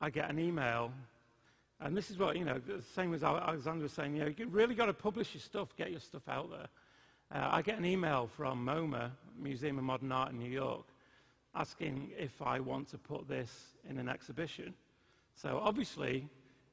I 0.01 0.11
get 0.11 0.31
an 0.31 0.38
email, 0.38 0.90
and 1.81 1.97
this 1.97 2.11
is 2.11 2.18
what, 2.18 2.37
you 2.37 2.45
know, 2.45 2.59
the 2.59 2.83
same 2.95 3.14
as 3.14 3.23
Alexander 3.23 3.83
was 3.83 3.92
saying, 3.92 4.16
you 4.16 4.25
know, 4.25 4.33
you 4.37 4.47
really 4.49 4.75
got 4.75 4.87
to 4.87 4.95
publish 4.95 5.35
your 5.35 5.40
stuff, 5.40 5.77
get 5.77 5.90
your 5.90 6.01
stuff 6.01 6.29
out 6.29 6.51
there. 6.51 6.68
Uh, 7.35 7.49
I 7.51 7.62
get 7.62 7.79
an 7.79 7.85
email 7.85 8.29
from 8.37 8.64
MoMA, 8.64 9.11
Museum 9.38 9.79
of 9.79 9.85
Modern 9.85 10.12
Art 10.12 10.33
in 10.33 10.38
New 10.38 10.51
York, 10.51 10.87
asking 11.55 12.11
if 12.18 12.40
I 12.42 12.61
want 12.61 12.88
to 12.90 12.99
put 12.99 13.29
this 13.29 13.51
in 13.88 13.99
an 13.99 14.09
exhibition. 14.09 14.75
So 15.35 15.61
obviously, 15.62 16.27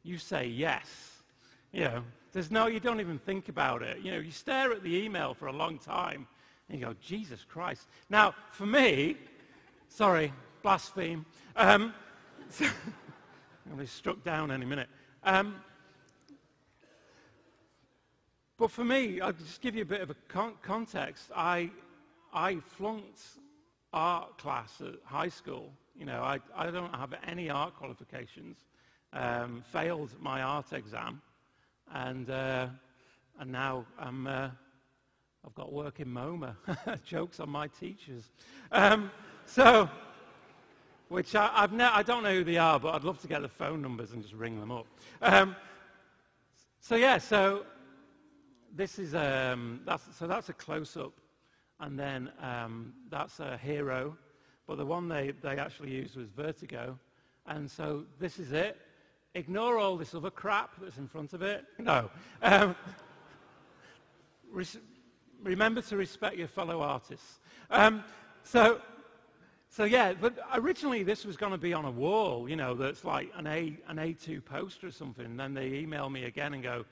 you 0.04 0.18
say 0.18 0.48
yes. 0.48 1.22
You 1.72 1.82
know, 1.86 2.04
there's 2.32 2.52
no, 2.52 2.68
you 2.68 2.80
don't 2.80 3.00
even 3.00 3.20
think 3.20 3.50
about 3.50 3.84
it. 3.84 4.00
You 4.02 4.12
know, 4.12 4.20
you 4.20 4.32
stare 4.32 4.72
at 4.72 4.84
the 4.84 4.96
email 4.96 5.34
for 5.34 5.48
a 5.48 5.54
long 5.54 5.78
time, 5.78 6.28
and 6.70 6.80
you 6.80 6.86
go, 6.86 6.96
Jesus 7.02 7.46
Christ. 7.48 7.88
Now, 8.10 8.34
for 8.52 8.66
me, 8.66 9.18
sorry, 9.88 10.34
blaspheme. 10.62 11.26
Um, 11.56 11.94
I'll 12.62 13.78
be 13.78 13.86
struck 13.86 14.24
down 14.24 14.52
any 14.52 14.66
minute. 14.66 14.88
Um, 15.24 15.56
but 18.58 18.72
for 18.72 18.84
me, 18.84 19.22
I'll 19.22 19.34
just 19.34 19.62
give 19.62 19.76
you 19.76 19.84
a 19.84 19.86
bit 19.86 20.02
of 20.02 20.10
a 20.10 20.16
con- 20.28 20.56
context. 20.62 21.32
I, 21.36 21.70
I 22.34 22.56
flunked 22.56 23.22
art 23.94 24.38
class 24.38 24.82
at 24.82 24.96
high 25.06 25.30
school. 25.30 25.72
You 25.96 26.06
know, 26.06 26.22
I, 26.22 26.40
I 26.56 26.70
don't 26.72 26.94
have 26.94 27.14
any 27.26 27.50
art 27.50 27.76
qualifications. 27.76 28.58
Um, 29.12 29.64
failed 29.72 30.14
my 30.20 30.44
art 30.44 30.72
exam, 30.72 31.22
and 31.92 32.30
uh, 32.30 32.68
and 33.40 33.52
now 33.52 33.86
I'm 33.98 34.28
uh, 34.28 34.50
I've 35.46 35.56
got 35.56 35.72
work 35.72 36.00
in 36.00 36.08
MoMA. 36.08 36.56
Jokes 37.06 37.40
on 37.40 37.50
my 37.50 37.68
teachers. 37.68 38.30
Um, 38.72 39.10
so, 39.46 39.90
which 41.10 41.36
I, 41.36 41.68
ne- 41.72 41.84
I 41.84 42.04
don't 42.04 42.24
know 42.24 42.34
who 42.34 42.44
they 42.44 42.58
are, 42.58 42.80
but 42.80 42.96
I'd 42.96 43.04
love 43.04 43.20
to 43.22 43.28
get 43.28 43.42
the 43.42 43.50
phone 43.50 43.82
numbers 43.82 44.12
and 44.12 44.22
just 44.22 44.34
ring 44.34 44.60
them 44.60 44.72
up. 44.72 44.86
Um, 45.22 45.56
so 46.80 46.96
yeah, 46.96 47.18
so 47.18 47.66
this 48.76 49.00
is 49.00 49.14
um, 49.16 49.82
that's, 49.86 50.04
so 50.16 50.28
that's 50.28 50.50
a 50.50 50.54
close-up, 50.54 51.14
and 51.80 52.00
then 52.00 52.32
um, 52.42 52.94
that's 53.10 53.40
a 53.40 53.58
hero, 53.58 54.16
but 54.68 54.78
the 54.78 54.86
one 54.86 55.08
they, 55.08 55.34
they 55.42 55.58
actually 55.58 55.92
used 55.92 56.16
was 56.16 56.30
vertigo, 56.30 56.98
and 57.48 57.70
so 57.70 58.06
this 58.20 58.40
is 58.40 58.52
it. 58.52 58.78
Ignore 59.36 59.78
all 59.78 59.98
this 59.98 60.16
other 60.16 60.32
crap 60.32 60.72
that's 60.82 60.98
in 60.98 61.08
front 61.08 61.34
of 61.34 61.42
it. 61.42 61.66
No. 61.78 62.10
Um, 62.42 62.76
res- 64.52 64.78
remember 65.44 65.82
to 65.82 65.98
respect 65.98 66.36
your 66.36 66.48
fellow 66.48 66.82
artists. 66.82 67.40
Um, 67.70 68.04
so, 68.44 68.82
so 69.70 69.84
yeah, 69.84 70.14
but 70.14 70.38
originally 70.56 71.04
this 71.04 71.26
was 71.26 71.38
going 71.38 71.52
to 71.52 71.58
be 71.58 71.74
on 71.74 71.86
a 71.86 71.92
wall, 71.92 72.50
you 72.50 72.56
know, 72.56 72.74
that's 72.74 73.06
like 73.06 73.32
an, 73.36 73.46
A, 73.46 73.78
an 73.88 73.98
A2 73.98 74.44
poster 74.44 74.88
or 74.88 74.92
something. 74.92 75.26
And 75.26 75.40
then 75.40 75.54
they 75.54 75.68
email 75.68 76.10
me 76.10 76.26
again 76.26 76.54
and 76.54 76.64
go, 76.64 76.86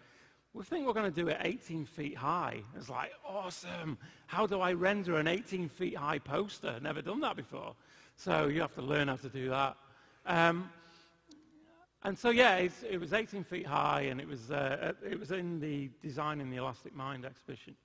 we 0.54 0.64
think 0.64 0.86
we're 0.86 0.94
going 0.94 1.12
to 1.12 1.22
do 1.22 1.28
it 1.28 1.38
18 1.42 1.86
feet 1.86 2.16
high. 2.16 2.62
It's 2.76 2.90
like, 2.90 3.12
awesome. 3.28 3.98
How 4.28 4.48
do 4.48 4.62
I 4.62 4.74
render 4.74 5.18
an 5.18 5.28
18 5.28 5.70
feet 5.70 5.98
high 5.98 6.20
poster? 6.20 6.80
Never 6.82 7.02
done 7.02 7.20
that 7.22 7.36
before. 7.36 7.76
So 8.16 8.48
you 8.48 8.62
have 8.62 8.74
to 8.76 8.82
learn 8.82 9.08
how 9.08 9.18
to 9.18 9.30
do 9.30 9.50
that. 9.50 9.76
Um, 10.26 10.70
and 12.04 12.18
so, 12.18 12.30
yeah, 12.30 12.58
it 12.58 13.00
was 13.00 13.12
18 13.14 13.44
feet 13.44 13.66
high, 13.66 14.02
and 14.02 14.22
it 14.22 14.28
was, 14.28 14.50
uh, 14.52 14.94
it 15.04 15.20
was 15.20 15.32
in 15.32 15.60
the 15.60 15.90
Design 16.02 16.42
and 16.42 16.54
the 16.54 16.58
Elastic 16.58 16.96
Mind 16.96 17.26
exhibition. 17.26 17.76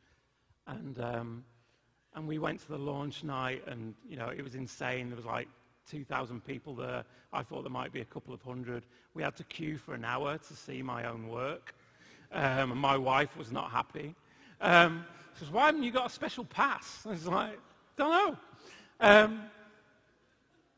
And, 0.66 1.00
um, 1.00 1.44
and 2.14 2.28
we 2.28 2.38
went 2.38 2.60
to 2.60 2.68
the 2.68 2.78
launch 2.78 3.24
night, 3.24 3.62
and, 3.66 3.94
you 4.08 4.16
know, 4.16 4.28
it 4.28 4.42
was 4.42 4.54
insane. 4.54 5.08
There 5.08 5.16
was 5.16 5.24
like 5.24 5.48
2,000 5.90 6.44
people 6.44 6.74
there. 6.74 7.04
I 7.32 7.42
thought 7.42 7.62
there 7.62 7.70
might 7.70 7.92
be 7.92 8.00
a 8.00 8.04
couple 8.04 8.34
of 8.34 8.42
hundred. 8.42 8.84
We 9.14 9.22
had 9.22 9.36
to 9.36 9.44
queue 9.44 9.78
for 9.78 9.94
an 9.94 10.04
hour 10.04 10.38
to 10.38 10.54
see 10.54 10.82
my 10.82 11.08
own 11.08 11.28
work. 11.28 11.74
Um, 12.32 12.72
and 12.72 12.80
my 12.80 12.96
wife 12.96 13.36
was 13.36 13.50
not 13.50 13.70
happy. 13.70 14.14
Um, 14.60 15.04
she 15.34 15.40
says, 15.40 15.50
why 15.52 15.66
haven't 15.66 15.82
you 15.82 15.90
got 15.90 16.06
a 16.06 16.10
special 16.10 16.44
pass? 16.44 17.02
I 17.06 17.10
was 17.10 17.26
like, 17.26 17.58
don't 17.96 18.10
know. 18.10 18.36
Um, 19.00 19.42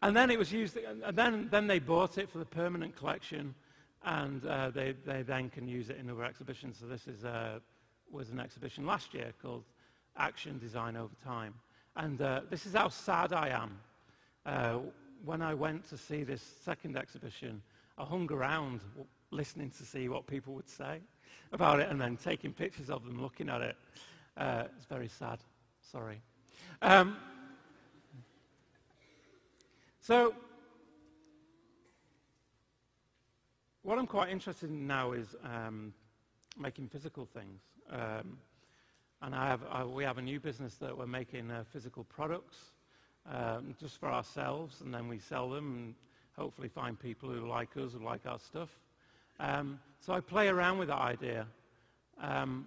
and 0.03 0.17
then 0.17 0.31
it 0.31 0.39
was 0.39 0.53
used, 0.53 0.77
and 0.77 1.17
then, 1.17 1.49
then 1.51 1.67
they 1.67 1.79
bought 1.79 2.19
it 2.19 2.29
for 2.29 2.39
the 2.39 2.45
permanent 2.45 2.97
collection, 2.97 3.55
and 4.05 4.45
uh, 4.47 4.71
they, 4.71 4.95
they 5.05 5.23
then 5.23 5.49
can 5.51 5.67
use 5.67 5.91
it 5.91 5.97
in 5.99 6.11
other 6.11 6.25
exhibitions. 6.25 6.77
So 6.79 6.87
this 6.87 7.07
is, 7.07 7.25
uh, 7.25 7.59
was 8.11 8.31
an 8.31 8.39
exhibition 8.39 8.87
last 8.87 9.15
year 9.15 9.33
called 9.41 9.65
Action 10.17 10.59
Design 10.59 10.97
Over 10.97 11.15
Time. 11.25 11.55
And 11.97 12.21
uh, 12.21 12.41
this 12.51 12.67
is 12.67 12.75
how 12.75 12.89
sad 12.89 13.33
I 13.33 13.49
am. 13.49 13.79
Uh, 14.45 14.79
when 15.25 15.41
I 15.43 15.55
went 15.55 15.89
to 15.91 15.97
see 15.97 16.23
this 16.23 16.43
second 16.65 16.97
exhibition, 16.97 17.63
I 17.97 18.05
hung 18.05 18.31
around 18.31 18.81
listening 19.31 19.71
to 19.71 19.85
see 19.85 20.09
what 20.09 20.27
people 20.27 20.55
would 20.55 20.69
say 20.69 21.01
about 21.53 21.81
it 21.81 21.89
and 21.89 22.01
then 22.01 22.17
taking 22.17 22.53
pictures 22.53 22.91
of 22.91 23.05
them 23.05 23.21
looking 23.21 23.49
at 23.49 23.61
it. 23.61 23.77
Uh, 24.37 24.65
it's 24.77 24.87
very 24.87 25.09
sad. 25.09 25.39
Sorry. 25.81 26.21
Um, 26.83 27.17
so, 30.01 30.35
what 33.83 33.99
I'm 33.99 34.07
quite 34.07 34.31
interested 34.31 34.71
in 34.71 34.87
now 34.87 35.13
is 35.13 35.35
um, 35.45 35.95
making 36.59 36.89
physical 36.89 37.27
things. 37.27 37.61
Um, 37.91 38.39
and 39.23 39.35
I 39.35 39.47
have, 39.47 39.61
I, 39.71 39.85
we 39.85 40.05
have 40.05 40.19
a 40.19 40.23
new 40.23 40.41
business 40.41 40.75
that 40.77 40.97
we're 40.97 41.07
making 41.07 41.51
uh, 41.51 41.65
physical 41.73 42.05
products 42.05 42.57
um, 43.31 43.75
just 43.81 43.99
for 43.99 44.11
ourselves, 44.11 44.81
and 44.81 44.93
then 44.93 45.09
we 45.09 45.19
sell 45.19 45.49
them 45.49 45.75
and 45.77 45.95
hopefully 46.37 46.69
find 46.69 46.99
people 46.99 47.29
who 47.29 47.47
like 47.47 47.77
us, 47.77 47.93
who 47.93 48.05
like 48.05 48.27
our 48.27 48.39
stuff. 48.39 48.69
Um, 49.41 49.81
so 50.01 50.13
I 50.13 50.21
play 50.21 50.49
around 50.49 50.79
with 50.79 50.89
that 50.89 51.01
idea. 51.01 51.47
Um, 52.21 52.67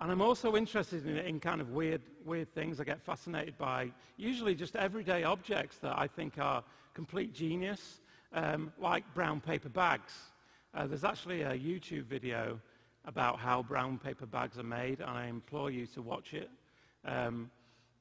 and 0.00 0.10
I'm 0.10 0.22
also 0.22 0.56
interested 0.56 1.06
in, 1.06 1.18
in, 1.18 1.40
kind 1.40 1.60
of 1.60 1.70
weird, 1.70 2.00
weird 2.24 2.52
things. 2.54 2.80
I 2.80 2.84
get 2.84 3.02
fascinated 3.02 3.58
by 3.58 3.90
usually 4.16 4.54
just 4.54 4.74
everyday 4.76 5.24
objects 5.24 5.76
that 5.78 5.98
I 5.98 6.06
think 6.06 6.38
are 6.38 6.64
complete 6.94 7.34
genius, 7.34 8.00
um, 8.32 8.72
like 8.80 9.04
brown 9.14 9.40
paper 9.40 9.68
bags. 9.68 10.14
Uh, 10.74 10.86
there's 10.86 11.04
actually 11.04 11.42
a 11.42 11.52
YouTube 11.52 12.04
video 12.04 12.60
about 13.04 13.38
how 13.38 13.62
brown 13.62 13.98
paper 13.98 14.26
bags 14.26 14.58
are 14.58 14.62
made, 14.64 15.00
and 15.00 15.10
I 15.10 15.26
implore 15.26 15.70
you 15.70 15.86
to 15.88 16.02
watch 16.02 16.34
it. 16.34 16.50
Um, 17.04 17.50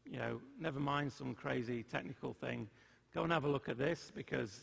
you 0.06 0.18
know, 0.18 0.42
never 0.60 0.80
mind 0.80 1.12
some 1.12 1.34
crazy 1.36 1.84
technical 1.84 2.34
thing. 2.34 2.68
Go 3.14 3.24
and 3.24 3.32
have 3.32 3.46
a 3.46 3.50
look 3.50 3.70
at 3.70 3.78
this 3.78 4.12
because 4.16 4.62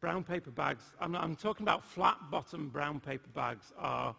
brown 0.00 0.24
paper 0.24 0.50
bags, 0.50 0.84
I'm, 1.00 1.14
I'm 1.14 1.36
talking 1.36 1.64
about 1.64 1.84
flat 1.84 2.18
bottom 2.30 2.68
brown 2.68 3.00
paper 3.00 3.28
bags 3.34 3.72
are 3.78 4.14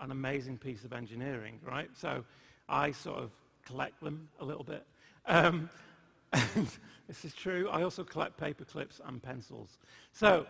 an 0.00 0.10
amazing 0.10 0.58
piece 0.58 0.84
of 0.84 0.92
engineering, 0.92 1.58
right? 1.64 1.90
So 1.94 2.24
I 2.68 2.92
sort 2.92 3.18
of 3.18 3.30
collect 3.64 4.02
them 4.02 4.28
a 4.40 4.44
little 4.44 4.64
bit. 4.64 4.86
Um, 5.26 5.70
this 6.32 7.24
is 7.24 7.34
true. 7.34 7.68
I 7.70 7.82
also 7.82 8.04
collect 8.04 8.36
paper 8.36 8.64
clips 8.64 9.00
and 9.06 9.22
pencils. 9.22 9.78
So, 10.12 10.46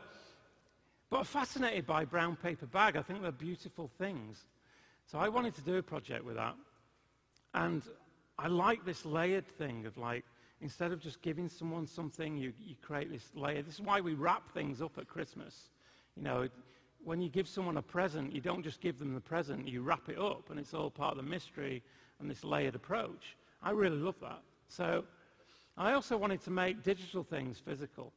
but 1.10 1.18
I'm 1.18 1.24
fascinated 1.24 1.86
by 1.86 2.04
brown 2.04 2.36
paper 2.36 2.66
bag. 2.66 2.96
I 2.96 3.02
think 3.02 3.22
they're 3.22 3.32
beautiful 3.32 3.90
things. 3.98 4.44
So 5.06 5.18
I 5.18 5.28
wanted 5.28 5.54
to 5.54 5.62
do 5.62 5.76
a 5.76 5.82
project 5.82 6.24
with 6.24 6.34
that. 6.36 6.54
And 7.54 7.82
I 8.38 8.48
like 8.48 8.84
this 8.84 9.06
layered 9.06 9.46
thing 9.46 9.86
of 9.86 9.96
like, 9.96 10.24
instead 10.60 10.92
of 10.92 11.00
just 11.00 11.22
giving 11.22 11.48
someone 11.48 11.86
something, 11.86 12.36
you, 12.36 12.52
you 12.60 12.74
create 12.82 13.10
this 13.10 13.30
layer. 13.34 13.62
This 13.62 13.74
is 13.74 13.80
why 13.80 14.00
we 14.00 14.14
wrap 14.14 14.52
things 14.52 14.82
up 14.82 14.98
at 14.98 15.06
Christmas. 15.06 15.70
You 16.16 16.22
know, 16.24 16.48
when 17.04 17.20
you 17.20 17.28
give 17.28 17.46
someone 17.46 17.76
a 17.76 17.82
present, 17.82 18.34
you 18.34 18.40
don't 18.40 18.64
just 18.64 18.80
give 18.80 18.98
them 18.98 19.14
the 19.14 19.20
present, 19.20 19.68
you 19.68 19.82
wrap 19.82 20.08
it 20.08 20.18
up, 20.18 20.50
and 20.50 20.58
it's 20.58 20.74
all 20.74 20.90
part 20.90 21.12
of 21.12 21.24
the 21.24 21.30
mystery 21.30 21.82
and 22.18 22.28
this 22.28 22.42
layered 22.42 22.74
approach. 22.74 23.36
I 23.62 23.70
really 23.70 23.98
love 23.98 24.16
that. 24.22 24.42
So 24.68 25.04
I 25.76 25.92
also 25.92 26.16
wanted 26.16 26.42
to 26.42 26.50
make 26.50 26.82
digital 26.82 27.22
things 27.22 27.58
physical. 27.58 28.12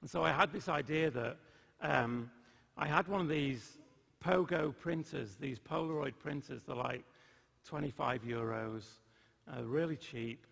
And 0.00 0.08
so 0.08 0.22
I 0.22 0.32
had 0.32 0.52
this 0.52 0.68
idea 0.68 1.10
that 1.10 1.36
um, 1.82 2.30
I 2.78 2.86
had 2.86 3.08
one 3.08 3.20
of 3.20 3.28
these 3.28 3.78
Pogo 4.26 4.76
printers, 4.76 5.36
these 5.36 5.60
Polaroid 5.60 6.14
printers, 6.18 6.62
they're 6.66 6.74
like 6.74 7.04
25 7.64 8.22
euros, 8.22 8.82
uh, 9.46 9.62
really 9.62 9.96
cheap, 9.96 10.46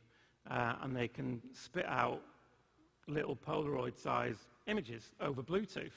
uh, 0.48 0.74
and 0.82 0.94
they 0.94 1.08
can 1.08 1.42
spit 1.52 1.87
out 1.88 2.20
little 3.08 3.34
Polaroid 3.34 3.98
size 3.98 4.37
images 4.68 5.10
over 5.20 5.42
Bluetooth. 5.42 5.90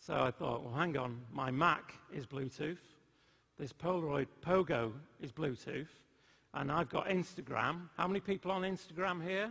So 0.00 0.14
I 0.14 0.30
thought, 0.30 0.64
well, 0.64 0.74
hang 0.74 0.98
on, 0.98 1.18
my 1.32 1.50
Mac 1.50 1.94
is 2.12 2.26
Bluetooth, 2.26 2.76
this 3.58 3.72
Polaroid 3.72 4.26
Pogo 4.44 4.92
is 5.18 5.32
Bluetooth, 5.32 5.88
and 6.52 6.70
I've 6.70 6.90
got 6.90 7.06
Instagram. 7.08 7.88
How 7.96 8.06
many 8.06 8.20
people 8.20 8.50
on 8.50 8.62
Instagram 8.62 9.26
here? 9.26 9.50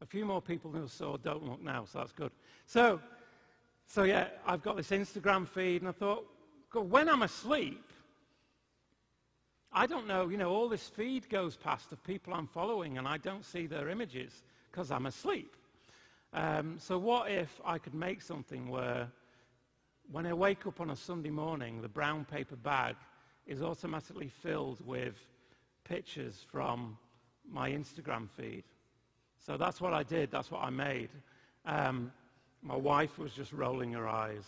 A 0.00 0.06
few 0.06 0.24
more 0.24 0.40
people 0.40 0.72
I 0.80 0.86
saw 0.86 1.16
don't 1.16 1.44
look 1.44 1.60
now, 1.60 1.86
so 1.86 1.98
that's 1.98 2.12
good. 2.12 2.30
So, 2.66 3.00
so 3.92 4.04
yeah, 4.04 4.28
I've 4.46 4.62
got 4.62 4.76
this 4.76 4.90
Instagram 4.90 5.48
feed, 5.48 5.82
and 5.82 5.88
I 5.88 5.92
thought, 5.92 6.24
when 6.72 7.08
I'm 7.08 7.22
asleep, 7.22 7.84
I 9.72 9.86
don't 9.86 10.06
know, 10.06 10.28
you 10.28 10.36
know, 10.36 10.50
all 10.50 10.68
this 10.68 10.88
feed 10.88 11.28
goes 11.28 11.56
past 11.56 11.90
of 11.90 12.02
people 12.04 12.32
I'm 12.32 12.46
following, 12.46 12.98
and 12.98 13.08
I 13.08 13.16
don't 13.16 13.44
see 13.44 13.66
their 13.66 13.88
images 13.88 14.44
because 14.70 14.92
I'm 14.92 15.06
asleep. 15.06 15.56
Um, 16.32 16.76
so 16.78 16.98
what 16.98 17.32
if 17.32 17.60
I 17.64 17.78
could 17.78 17.94
make 17.94 18.22
something 18.22 18.68
where 18.68 19.08
when 20.12 20.24
I 20.24 20.34
wake 20.34 20.68
up 20.68 20.80
on 20.80 20.90
a 20.90 20.96
Sunday 20.96 21.30
morning, 21.30 21.82
the 21.82 21.88
brown 21.88 22.24
paper 22.24 22.54
bag 22.54 22.94
is 23.44 23.60
automatically 23.60 24.28
filled 24.28 24.86
with 24.86 25.16
pictures 25.82 26.46
from 26.48 26.96
my 27.50 27.70
Instagram 27.70 28.30
feed. 28.30 28.62
So 29.44 29.56
that's 29.56 29.80
what 29.80 29.92
I 29.92 30.04
did. 30.04 30.30
That's 30.30 30.52
what 30.52 30.62
I 30.62 30.70
made. 30.70 31.10
Um, 31.66 32.12
my 32.62 32.76
wife 32.76 33.18
was 33.18 33.32
just 33.32 33.52
rolling 33.52 33.92
her 33.92 34.08
eyes. 34.08 34.44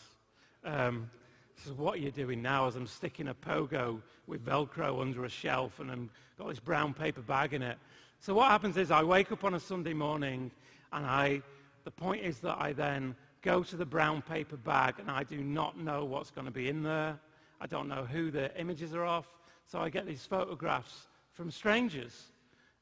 Um, 0.64 1.10
says, 1.56 1.72
what 1.72 1.94
are 1.94 1.98
you 1.98 2.10
doing 2.10 2.42
now? 2.42 2.66
As 2.66 2.76
I'm 2.76 2.86
sticking 2.86 3.28
a 3.28 3.34
pogo 3.34 4.00
with 4.26 4.44
Velcro 4.44 5.00
under 5.00 5.24
a 5.24 5.28
shelf 5.28 5.80
and 5.80 5.90
I've 5.90 6.08
got 6.38 6.48
this 6.48 6.60
brown 6.60 6.94
paper 6.94 7.20
bag 7.20 7.54
in 7.54 7.62
it. 7.62 7.78
So 8.20 8.34
what 8.34 8.50
happens 8.50 8.76
is 8.76 8.90
I 8.90 9.02
wake 9.02 9.32
up 9.32 9.44
on 9.44 9.54
a 9.54 9.60
Sunday 9.60 9.94
morning 9.94 10.50
and 10.92 11.06
I, 11.06 11.42
the 11.84 11.90
point 11.90 12.24
is 12.24 12.38
that 12.40 12.56
I 12.60 12.72
then 12.72 13.14
go 13.42 13.62
to 13.62 13.76
the 13.76 13.86
brown 13.86 14.22
paper 14.22 14.56
bag 14.56 14.94
and 14.98 15.10
I 15.10 15.24
do 15.24 15.38
not 15.42 15.78
know 15.78 16.04
what's 16.04 16.30
going 16.30 16.46
to 16.46 16.52
be 16.52 16.68
in 16.68 16.82
there. 16.82 17.18
I 17.60 17.66
don't 17.66 17.88
know 17.88 18.04
who 18.04 18.30
the 18.30 18.56
images 18.58 18.94
are 18.94 19.04
of. 19.04 19.26
So 19.66 19.80
I 19.80 19.88
get 19.88 20.06
these 20.06 20.24
photographs 20.24 21.06
from 21.32 21.50
strangers. 21.50 22.26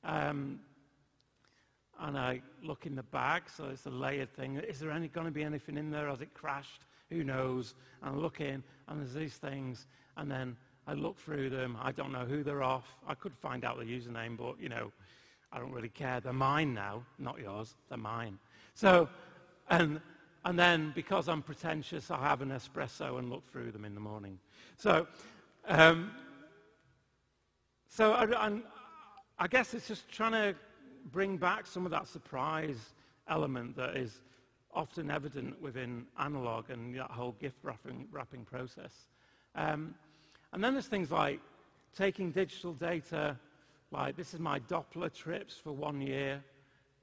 Um, 0.05 0.61
and 2.01 2.17
I 2.17 2.41
look 2.63 2.87
in 2.87 2.95
the 2.95 3.03
bag, 3.03 3.43
so 3.55 3.67
it's 3.67 3.87
a 3.87 3.91
layered 3.91 4.33
thing. 4.35 4.57
Is 4.57 4.79
there 4.79 4.91
any, 4.91 5.09
going 5.09 5.27
to 5.27 5.33
be 5.33 5.43
anything 5.43 5.77
in 5.77 5.91
there? 5.91 6.09
Has 6.09 6.21
it 6.21 6.33
crashed? 6.35 6.83
Who 7.11 7.25
knows? 7.25 7.75
And 8.03 8.17
I 8.17 8.19
look 8.19 8.41
in, 8.41 8.63
and 8.89 9.01
there's 9.01 9.15
these 9.15 9.35
things. 9.35 9.87
And 10.17 10.31
then 10.31 10.57
I 10.87 10.95
look 10.95 11.19
through 11.19 11.51
them. 11.51 11.77
I 11.81 11.93
don't 11.93 12.13
know 12.13 12.25
who 12.25 12.43
they're 12.43 12.63
off. 12.63 12.97
I 13.07 13.15
could 13.15 13.35
find 13.37 13.65
out 13.65 13.79
the 13.79 13.85
username, 13.85 14.37
but, 14.37 14.61
you 14.61 14.69
know, 14.69 14.91
I 15.53 15.59
don't 15.59 15.73
really 15.73 15.91
care. 15.91 16.21
They're 16.21 16.33
mine 16.33 16.73
now, 16.73 17.03
not 17.19 17.39
yours. 17.39 17.75
They're 17.89 17.99
mine. 17.99 18.39
So, 18.75 19.09
and, 19.69 20.01
and 20.45 20.59
then 20.59 20.93
because 20.95 21.29
I'm 21.29 21.43
pretentious, 21.43 22.11
I 22.11 22.21
have 22.21 22.41
an 22.41 22.51
espresso 22.51 23.19
and 23.19 23.29
look 23.29 23.47
through 23.51 23.73
them 23.73 23.85
in 23.85 23.95
the 23.95 24.01
morning. 24.01 24.39
So, 24.79 25.07
um, 25.69 26.13
so 27.89 28.13
I, 28.15 28.61
I 29.39 29.49
guess 29.49 29.75
it's 29.75 29.89
just 29.89 30.09
trying 30.09 30.33
to 30.33 30.55
bring 31.13 31.37
back 31.37 31.67
some 31.67 31.85
of 31.85 31.91
that 31.93 32.07
surprise 32.07 32.95
element 33.29 33.77
that 33.77 33.97
is 33.97 34.21
often 34.73 35.11
evident 35.11 35.61
within 35.61 36.07
analog 36.19 36.71
and 36.71 36.95
that 36.97 37.11
whole 37.11 37.33
gift 37.41 37.57
wrapping, 37.63 38.07
wrapping 38.11 38.45
process. 38.45 39.07
Um, 39.55 39.95
and 40.53 40.63
then 40.63 40.75
there's 40.75 40.87
things 40.87 41.11
like 41.11 41.41
taking 41.97 42.31
digital 42.31 42.73
data, 42.73 43.37
like 43.91 44.17
this 44.17 44.35
is 44.35 44.41
my 44.41 44.61
Dopplr 44.61 45.13
trips 45.13 45.57
for 45.57 45.73
one 45.73 46.01
year, 46.01 46.43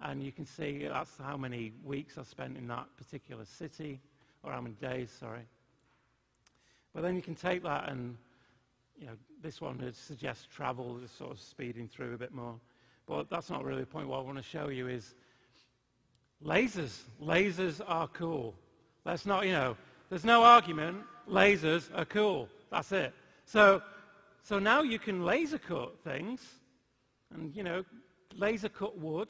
and 0.01 0.23
you 0.23 0.31
can 0.31 0.45
see 0.45 0.87
that's 0.87 1.17
how 1.17 1.35
many 1.35 1.73
weeks 1.83 2.17
I 2.17 2.23
spent 2.23 2.57
in 2.57 2.67
that 2.67 2.85
particular 2.97 3.45
city, 3.45 3.99
or 4.43 4.51
how 4.51 4.61
many 4.61 4.75
days, 4.75 5.11
sorry. 5.11 5.45
But 6.93 7.01
then 7.01 7.15
you 7.15 7.21
can 7.21 7.35
take 7.35 7.63
that 7.63 7.89
and, 7.89 8.17
you 8.97 9.07
know, 9.07 9.13
this 9.41 9.61
one 9.61 9.77
would 9.79 9.95
suggest 9.95 10.49
travel, 10.49 10.97
just 10.99 11.17
sort 11.17 11.31
of 11.31 11.39
speeding 11.39 11.87
through 11.87 12.13
a 12.13 12.17
bit 12.17 12.33
more. 12.33 12.55
But 13.07 13.29
that's 13.29 13.49
not 13.49 13.63
really 13.63 13.81
the 13.81 13.87
point. 13.87 14.07
What 14.07 14.19
I 14.19 14.23
want 14.23 14.37
to 14.37 14.43
show 14.43 14.67
you 14.67 14.87
is 14.87 15.15
lasers. 16.43 17.03
Lasers 17.23 17.81
are 17.87 18.07
cool. 18.09 18.53
Let's 19.05 19.25
not, 19.25 19.45
you 19.45 19.53
know, 19.53 19.77
there's 20.09 20.25
no 20.25 20.43
argument. 20.43 20.97
Lasers 21.29 21.89
are 21.95 22.05
cool. 22.05 22.49
That's 22.69 22.91
it. 22.91 23.13
So, 23.45 23.81
so 24.43 24.59
now 24.59 24.81
you 24.81 24.99
can 24.99 25.23
laser 25.23 25.57
cut 25.57 25.97
things 26.03 26.41
and, 27.33 27.55
you 27.55 27.63
know, 27.63 27.85
laser 28.35 28.69
cut 28.69 28.97
wood. 28.97 29.29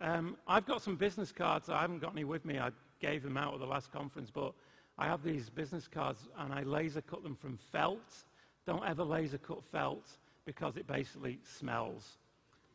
Um, 0.00 0.36
I've 0.48 0.66
got 0.66 0.82
some 0.82 0.96
business 0.96 1.30
cards. 1.30 1.68
I 1.68 1.80
haven't 1.80 2.00
got 2.00 2.12
any 2.12 2.24
with 2.24 2.44
me. 2.44 2.58
I 2.58 2.70
gave 3.00 3.22
them 3.22 3.36
out 3.36 3.54
at 3.54 3.60
the 3.60 3.66
last 3.66 3.92
conference, 3.92 4.30
but 4.34 4.52
I 4.98 5.06
have 5.06 5.22
these 5.22 5.48
business 5.48 5.86
cards 5.86 6.26
and 6.38 6.52
I 6.52 6.64
laser 6.64 7.02
cut 7.02 7.22
them 7.22 7.36
from 7.36 7.56
felt. 7.70 8.24
Don't 8.66 8.84
ever 8.84 9.04
laser 9.04 9.38
cut 9.38 9.62
felt 9.62 10.08
because 10.44 10.76
it 10.76 10.88
basically 10.88 11.38
smells 11.44 12.18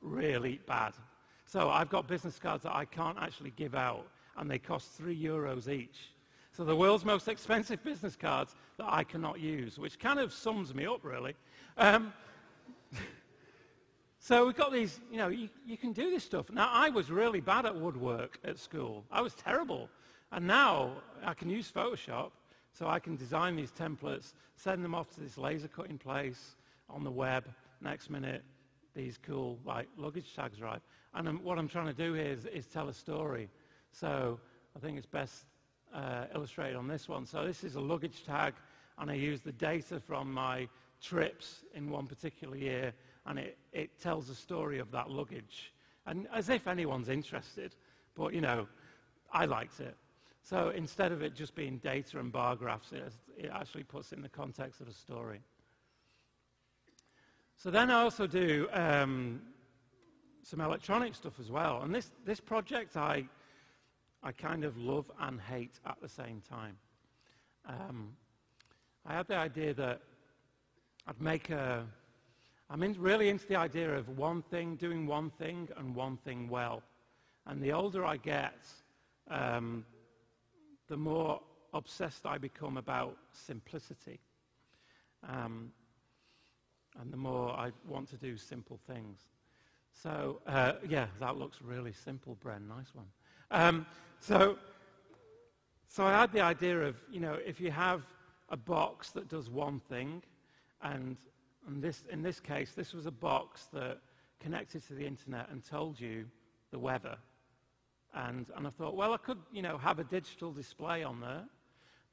really 0.02 0.60
bad. 0.68 0.94
So 1.46 1.70
I've 1.70 1.90
got 1.90 2.08
business 2.08 2.40
cards 2.40 2.64
that 2.64 2.76
I 2.76 2.86
can't 2.86 3.18
actually 3.20 3.52
give 3.52 3.76
out, 3.76 4.08
and 4.38 4.50
they 4.50 4.60
cost 4.60 4.92
three 4.92 5.22
euros 5.22 5.68
each. 5.68 6.12
So 6.54 6.66
the 6.66 6.76
world's 6.76 7.06
most 7.06 7.28
expensive 7.28 7.84
business 7.84 8.16
cards 8.16 8.56
that 8.78 8.88
I 8.88 9.04
cannot 9.04 9.40
use, 9.40 9.78
which 9.78 10.00
kind 10.00 10.20
of 10.20 10.34
sums 10.34 10.74
me 10.74 10.86
up, 10.86 11.04
really. 11.04 11.34
Um, 11.78 12.14
so 14.20 14.46
we've 14.46 14.56
got 14.56 14.72
these, 14.72 15.00
you 15.10 15.18
know, 15.18 15.30
you, 15.30 15.50
you 15.66 15.78
can 15.78 15.94
do 15.94 16.10
this 16.10 16.24
stuff. 16.24 16.50
Now, 16.52 16.70
I 16.72 16.90
was 16.90 17.10
really 17.10 17.40
bad 17.40 17.66
at 17.66 17.76
woodwork 17.76 18.40
at 18.44 18.60
school. 18.60 19.06
I 19.12 19.22
was 19.22 19.34
terrible. 19.34 19.90
And 20.32 20.46
now 20.46 20.92
I 21.26 21.34
can 21.34 21.50
use 21.50 21.72
Photoshop, 21.72 22.32
so 22.74 22.88
I 22.88 23.00
can 23.00 23.16
design 23.16 23.56
these 23.56 23.72
templates, 23.72 24.34
send 24.56 24.84
them 24.84 24.96
off 24.96 25.14
to 25.16 25.22
this 25.22 25.38
laser 25.38 25.68
cutting 25.68 25.98
place 25.98 26.56
on 26.90 27.04
the 27.04 27.12
web. 27.12 27.46
Next 27.82 28.10
minute, 28.10 28.44
these 28.96 29.18
cool 29.18 29.60
like 29.66 29.88
luggage 29.98 30.36
tags 30.36 30.62
right. 30.62 30.82
And 31.14 31.28
um, 31.28 31.40
what 31.44 31.58
I'm 31.58 31.68
trying 31.68 31.88
to 31.88 31.94
do 31.94 32.14
here 32.14 32.26
is, 32.26 32.46
is, 32.46 32.66
tell 32.66 32.90
a 32.90 32.94
story. 32.94 33.50
So 33.92 34.40
I 34.76 34.80
think 34.80 34.98
it's 34.98 35.06
best 35.06 35.46
uh, 35.94 36.26
illustrated 36.34 36.76
on 36.76 36.88
this 36.88 37.10
one. 37.10 37.26
So 37.26 37.46
this 37.46 37.64
is 37.64 37.76
a 37.76 37.82
luggage 37.82 38.24
tag, 38.26 38.54
and 38.98 39.12
I 39.12 39.16
use 39.16 39.42
the 39.42 39.52
data 39.52 40.00
from 40.00 40.32
my 40.32 40.68
trips 41.02 41.64
in 41.74 41.90
one 41.90 42.08
particular 42.08 42.56
year, 42.56 42.94
and 43.26 43.40
it, 43.40 43.58
it 43.74 44.00
tells 44.00 44.30
a 44.30 44.36
story 44.36 44.80
of 44.80 44.92
that 44.92 45.10
luggage. 45.10 45.74
And 46.06 46.28
as 46.34 46.50
if 46.50 46.68
anyone's 46.68 47.10
interested, 47.10 47.76
but 48.16 48.34
you 48.34 48.42
know, 48.42 48.68
I 49.32 49.46
liked 49.46 49.80
it. 49.80 49.96
So 50.44 50.70
instead 50.76 51.12
of 51.12 51.22
it 51.22 51.36
just 51.36 51.56
being 51.56 51.78
data 51.78 52.20
and 52.20 52.32
bar 52.32 52.56
graphs, 52.56 52.92
it, 52.92 53.14
it 53.38 53.52
actually 53.54 53.84
puts 53.84 54.12
it 54.12 54.16
in 54.16 54.22
the 54.22 54.30
context 54.30 54.82
of 54.82 54.88
a 54.88 54.94
story. 54.94 55.40
So 57.62 57.70
then 57.70 57.92
I 57.92 58.02
also 58.02 58.26
do 58.26 58.68
um, 58.74 59.40
some 60.42 60.62
electronic 60.62 61.14
stuff 61.14 61.40
as 61.40 61.52
well. 61.52 61.84
And 61.84 61.94
this, 61.94 62.10
this 62.26 62.40
project 62.40 62.98
I, 62.98 63.24
I 64.24 64.32
kind 64.32 64.64
of 64.64 64.80
love 64.80 65.12
and 65.20 65.40
hate 65.40 65.80
at 65.86 66.02
the 66.02 66.10
same 66.10 66.42
time. 66.50 66.76
Um, 67.68 68.14
I 69.06 69.14
had 69.14 69.28
the 69.28 69.36
idea 69.36 69.76
that 69.76 70.02
I'd 71.06 71.22
make 71.22 71.52
a, 71.52 71.86
I'm 72.68 72.82
in, 72.82 73.00
really 73.00 73.30
into 73.30 73.46
the 73.46 73.58
idea 73.58 73.96
of 73.96 74.18
one 74.18 74.42
thing, 74.42 74.76
doing 74.76 75.06
one 75.06 75.30
thing 75.30 75.70
and 75.78 75.94
one 75.94 76.18
thing 76.18 76.50
well. 76.50 76.82
And 77.46 77.62
the 77.62 77.74
older 77.74 78.04
I 78.04 78.18
get, 78.18 78.58
um, 79.30 79.86
the 80.88 80.98
more 80.98 81.40
obsessed 81.76 82.26
I 82.26 82.40
become 82.40 82.78
about 82.78 83.18
simplicity. 83.34 84.20
Um, 85.30 85.72
and 87.00 87.12
the 87.12 87.18
more 87.18 87.52
I 87.52 87.72
want 87.88 88.10
to 88.10 88.18
do 88.18 88.38
simple 88.38 88.80
things. 88.88 89.20
So, 89.94 90.42
uh, 90.48 90.74
yeah, 90.88 91.08
that 91.20 91.38
looks 91.38 91.62
really 91.62 91.94
simple, 91.94 92.38
Bren. 92.44 92.68
Nice 92.68 92.94
one. 92.94 93.06
Um, 93.52 93.86
so, 94.20 94.58
so 95.88 96.06
I 96.06 96.12
had 96.12 96.32
the 96.32 96.42
idea 96.42 96.80
of, 96.82 96.96
you 97.12 97.20
know, 97.20 97.38
if 97.46 97.60
you 97.60 97.72
have 97.72 98.04
a 98.50 98.58
box 98.58 99.12
that 99.12 99.28
does 99.28 99.50
one 99.50 99.80
thing, 99.90 100.22
and, 100.82 101.18
and 101.68 101.82
this, 101.82 102.04
in 102.12 102.22
this 102.22 102.40
case, 102.40 102.72
this 102.76 102.94
was 102.94 103.06
a 103.06 103.12
box 103.12 103.68
that 103.74 104.00
connected 104.40 104.86
to 104.88 104.94
the 104.94 105.06
internet 105.06 105.50
and 105.52 105.64
told 105.64 106.00
you 106.00 106.26
the 106.72 106.80
weather. 106.80 107.18
And, 108.14 108.48
and 108.56 108.68
I 108.68 108.70
thought, 108.70 108.96
well, 108.96 109.14
I 109.14 109.18
could, 109.18 109.38
you 109.52 109.62
know, 109.62 109.78
have 109.78 110.00
a 110.00 110.04
digital 110.04 110.52
display 110.52 111.04
on 111.04 111.22
there. 111.22 111.44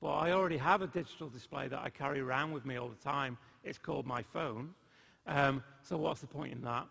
But 0.01 0.12
I 0.12 0.33
already 0.33 0.59
have 0.59 0.83
a 0.83 0.87
digital 0.87 1.29
display 1.29 1.67
that 1.69 1.81
I 1.81 1.91
carry 1.91 2.21
around 2.21 2.53
with 2.53 2.64
me 2.64 2.77
all 2.77 2.88
the 2.88 3.03
time 3.03 3.37
it's 3.64 3.79
called 3.79 4.07
my 4.07 4.23
phone. 4.23 4.71
Um, 5.27 5.62
so 5.83 5.97
what's 5.97 6.21
the 6.21 6.27
point 6.27 6.53
in 6.53 6.62
that? 6.62 6.87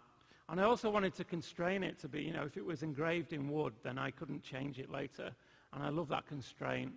And 0.49 0.61
I 0.61 0.63
also 0.63 0.89
wanted 0.89 1.13
to 1.15 1.23
constrain 1.23 1.83
it 1.83 1.99
to 1.99 2.07
be, 2.07 2.21
you 2.21 2.31
know, 2.31 2.43
if 2.43 2.55
it 2.55 2.65
was 2.65 2.81
engraved 2.81 3.33
in 3.33 3.49
wood, 3.49 3.73
then 3.83 3.97
I 3.97 4.11
couldn't 4.11 4.43
change 4.43 4.79
it 4.79 4.89
later. 4.89 5.31
And 5.73 5.83
I 5.83 5.89
love 5.89 6.07
that 6.09 6.25
constraint, 6.27 6.93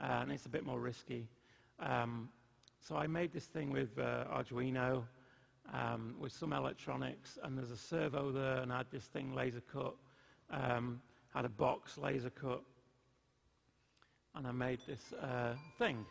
uh, 0.00 0.20
and 0.22 0.30
it's 0.30 0.46
a 0.46 0.48
bit 0.48 0.64
more 0.64 0.78
risky. 0.78 1.26
Um, 1.80 2.28
so 2.80 2.96
I 2.96 3.06
made 3.06 3.32
this 3.32 3.46
thing 3.46 3.72
with 3.72 3.98
uh, 3.98 4.24
Arduino, 4.32 5.02
um, 5.72 6.14
with 6.20 6.32
some 6.32 6.52
electronics, 6.52 7.38
and 7.42 7.56
there's 7.58 7.70
a 7.70 7.76
servo 7.76 8.30
there, 8.30 8.58
and 8.58 8.72
I 8.72 8.78
had 8.78 8.90
this 8.90 9.04
thing 9.04 9.34
laser 9.34 9.62
cut, 9.72 9.94
um, 10.50 11.00
had 11.34 11.44
a 11.44 11.48
box 11.48 11.98
laser 11.98 12.30
cut, 12.30 12.62
and 14.36 14.46
I 14.46 14.52
made 14.52 14.80
this 14.86 15.12
uh, 15.14 15.54
thing. 15.78 16.04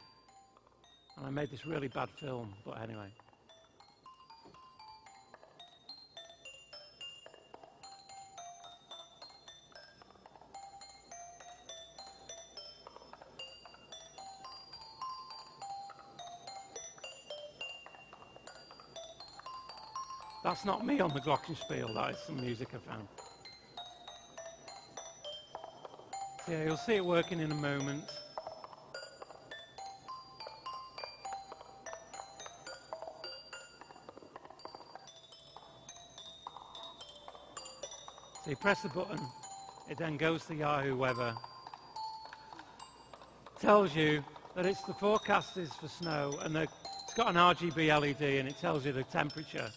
And 1.17 1.27
I 1.27 1.29
made 1.29 1.51
this 1.51 1.65
really 1.65 1.87
bad 1.87 2.09
film, 2.19 2.53
but 2.65 2.81
anyway. 2.81 3.07
That's 20.43 20.65
not 20.65 20.85
me 20.85 20.99
on 20.99 21.13
the 21.13 21.21
glockenspiel, 21.21 21.93
that 21.95 22.11
is 22.11 22.17
some 22.27 22.41
music 22.41 22.69
I 22.73 22.91
found. 22.91 23.07
yeah, 26.49 26.65
you'll 26.65 26.77
see 26.77 26.95
it 26.95 27.05
working 27.05 27.39
in 27.39 27.51
a 27.51 27.55
moment. 27.55 28.03
You 38.53 38.57
press 38.57 38.83
the 38.83 38.89
button, 38.89 39.19
it 39.89 39.97
then 39.97 40.15
goes 40.15 40.45
to 40.45 40.53
Yahoo 40.53 40.95
Weather. 40.95 41.33
Tells 43.59 43.95
you 43.95 44.23
that 44.55 44.63
it's 44.67 44.83
the 44.83 44.93
forecast 44.93 45.57
is 45.57 45.73
for 45.73 45.87
snow 45.87 46.37
and 46.43 46.55
it's 46.55 46.71
got 47.15 47.29
an 47.29 47.35
RGB 47.35 47.99
LED 47.99 48.21
and 48.21 48.47
it 48.47 48.55
tells 48.59 48.85
you 48.85 48.91
the 48.91 49.01
temperature. 49.05 49.71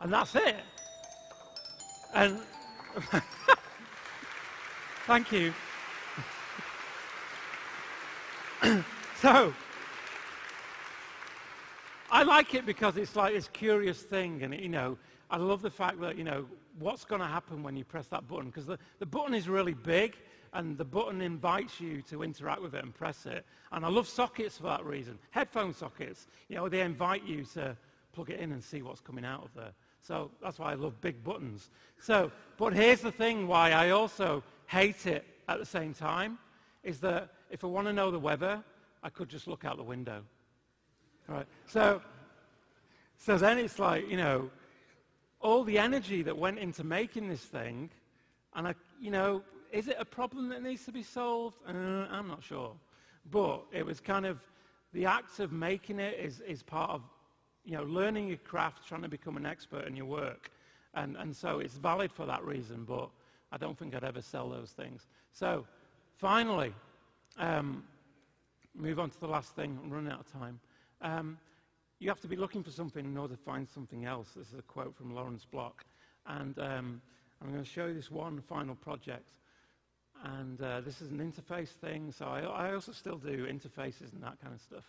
And 0.00 0.12
that's 0.12 0.34
it. 0.34 0.64
And 2.12 2.40
thank 5.06 5.30
you. 5.30 5.54
so 9.20 9.54
I 12.10 12.24
like 12.24 12.52
it 12.54 12.66
because 12.66 12.96
it's 12.96 13.14
like 13.14 13.32
this 13.32 13.46
curious 13.46 14.02
thing 14.02 14.42
and 14.42 14.52
you 14.58 14.68
know 14.68 14.98
I 15.30 15.36
love 15.36 15.62
the 15.62 15.70
fact 15.70 16.00
that, 16.00 16.16
you 16.16 16.24
know, 16.24 16.46
what's 16.78 17.04
going 17.04 17.20
to 17.20 17.26
happen 17.26 17.62
when 17.62 17.76
you 17.76 17.84
press 17.84 18.06
that 18.08 18.26
button? 18.28 18.46
Because 18.46 18.66
the, 18.66 18.78
the 18.98 19.06
button 19.06 19.34
is 19.34 19.48
really 19.48 19.74
big, 19.74 20.16
and 20.52 20.78
the 20.78 20.84
button 20.84 21.20
invites 21.20 21.80
you 21.80 22.02
to 22.02 22.22
interact 22.22 22.62
with 22.62 22.74
it 22.74 22.84
and 22.84 22.94
press 22.94 23.26
it. 23.26 23.44
And 23.72 23.84
I 23.84 23.88
love 23.88 24.08
sockets 24.08 24.58
for 24.58 24.64
that 24.64 24.84
reason. 24.84 25.18
Headphone 25.30 25.74
sockets, 25.74 26.28
you 26.48 26.56
know, 26.56 26.68
they 26.68 26.80
invite 26.80 27.24
you 27.24 27.44
to 27.54 27.76
plug 28.12 28.30
it 28.30 28.38
in 28.38 28.52
and 28.52 28.62
see 28.62 28.82
what's 28.82 29.00
coming 29.00 29.24
out 29.24 29.44
of 29.44 29.54
there. 29.54 29.72
So 30.00 30.30
that's 30.42 30.58
why 30.58 30.72
I 30.72 30.74
love 30.74 31.00
big 31.00 31.24
buttons. 31.24 31.70
So, 31.98 32.30
but 32.56 32.72
here's 32.72 33.00
the 33.00 33.10
thing 33.10 33.48
why 33.48 33.72
I 33.72 33.90
also 33.90 34.42
hate 34.66 35.06
it 35.06 35.24
at 35.48 35.58
the 35.58 35.66
same 35.66 35.92
time, 35.92 36.38
is 36.82 37.00
that 37.00 37.30
if 37.50 37.64
I 37.64 37.66
want 37.66 37.86
to 37.86 37.92
know 37.92 38.10
the 38.10 38.18
weather, 38.18 38.62
I 39.02 39.08
could 39.08 39.28
just 39.28 39.46
look 39.46 39.64
out 39.64 39.76
the 39.76 39.82
window. 39.82 40.22
Right? 41.26 41.46
So, 41.66 42.00
so 43.16 43.38
then 43.38 43.58
it's 43.58 43.78
like, 43.78 44.08
you 44.08 44.18
know, 44.18 44.50
all 45.44 45.62
the 45.62 45.78
energy 45.78 46.22
that 46.22 46.36
went 46.36 46.58
into 46.58 46.82
making 46.82 47.28
this 47.28 47.42
thing, 47.42 47.90
and 48.54 48.66
I, 48.66 48.74
you 48.98 49.10
know, 49.10 49.42
is 49.70 49.88
it 49.88 49.96
a 50.00 50.04
problem 50.04 50.48
that 50.48 50.62
needs 50.62 50.86
to 50.86 50.92
be 50.92 51.02
solved? 51.02 51.58
Uh, 51.68 51.72
I'm 52.10 52.28
not 52.28 52.42
sure. 52.42 52.72
But 53.30 53.64
it 53.70 53.84
was 53.84 54.00
kind 54.00 54.24
of, 54.24 54.40
the 54.94 55.04
act 55.04 55.40
of 55.40 55.52
making 55.52 56.00
it 56.00 56.18
is, 56.18 56.40
is 56.40 56.62
part 56.62 56.90
of, 56.90 57.02
you 57.64 57.76
know, 57.76 57.84
learning 57.84 58.28
your 58.28 58.38
craft, 58.38 58.88
trying 58.88 59.02
to 59.02 59.08
become 59.08 59.36
an 59.36 59.44
expert 59.44 59.86
in 59.86 59.94
your 59.94 60.06
work. 60.06 60.50
And, 60.94 61.16
and 61.16 61.36
so 61.36 61.58
it's 61.58 61.76
valid 61.76 62.10
for 62.10 62.24
that 62.24 62.42
reason, 62.42 62.84
but 62.84 63.10
I 63.52 63.58
don't 63.58 63.78
think 63.78 63.94
I'd 63.94 64.04
ever 64.04 64.22
sell 64.22 64.48
those 64.48 64.70
things. 64.70 65.06
So, 65.32 65.66
finally, 66.16 66.72
um, 67.38 67.84
move 68.74 68.98
on 68.98 69.10
to 69.10 69.20
the 69.20 69.28
last 69.28 69.54
thing. 69.54 69.78
I'm 69.82 69.90
running 69.90 70.12
out 70.12 70.20
of 70.20 70.32
time. 70.32 70.60
Um, 71.02 71.38
you 72.04 72.10
have 72.10 72.20
to 72.20 72.28
be 72.28 72.36
looking 72.36 72.62
for 72.62 72.70
something 72.70 73.02
in 73.02 73.16
order 73.16 73.34
to 73.34 73.42
find 73.42 73.66
something 73.66 74.04
else. 74.04 74.28
This 74.36 74.48
is 74.48 74.58
a 74.58 74.62
quote 74.62 74.94
from 74.94 75.14
Lawrence 75.14 75.46
Block. 75.50 75.86
And 76.26 76.58
um, 76.58 77.00
I'm 77.40 77.50
going 77.50 77.64
to 77.64 77.68
show 77.68 77.86
you 77.86 77.94
this 77.94 78.10
one 78.10 78.42
final 78.42 78.74
project. 78.74 79.24
And 80.22 80.60
uh, 80.60 80.82
this 80.82 81.00
is 81.00 81.10
an 81.10 81.18
interface 81.18 81.70
thing, 81.70 82.12
so 82.12 82.26
I, 82.26 82.40
I 82.40 82.74
also 82.74 82.92
still 82.92 83.16
do 83.16 83.46
interfaces 83.46 84.12
and 84.12 84.22
that 84.22 84.38
kind 84.42 84.54
of 84.54 84.60
stuff. 84.60 84.84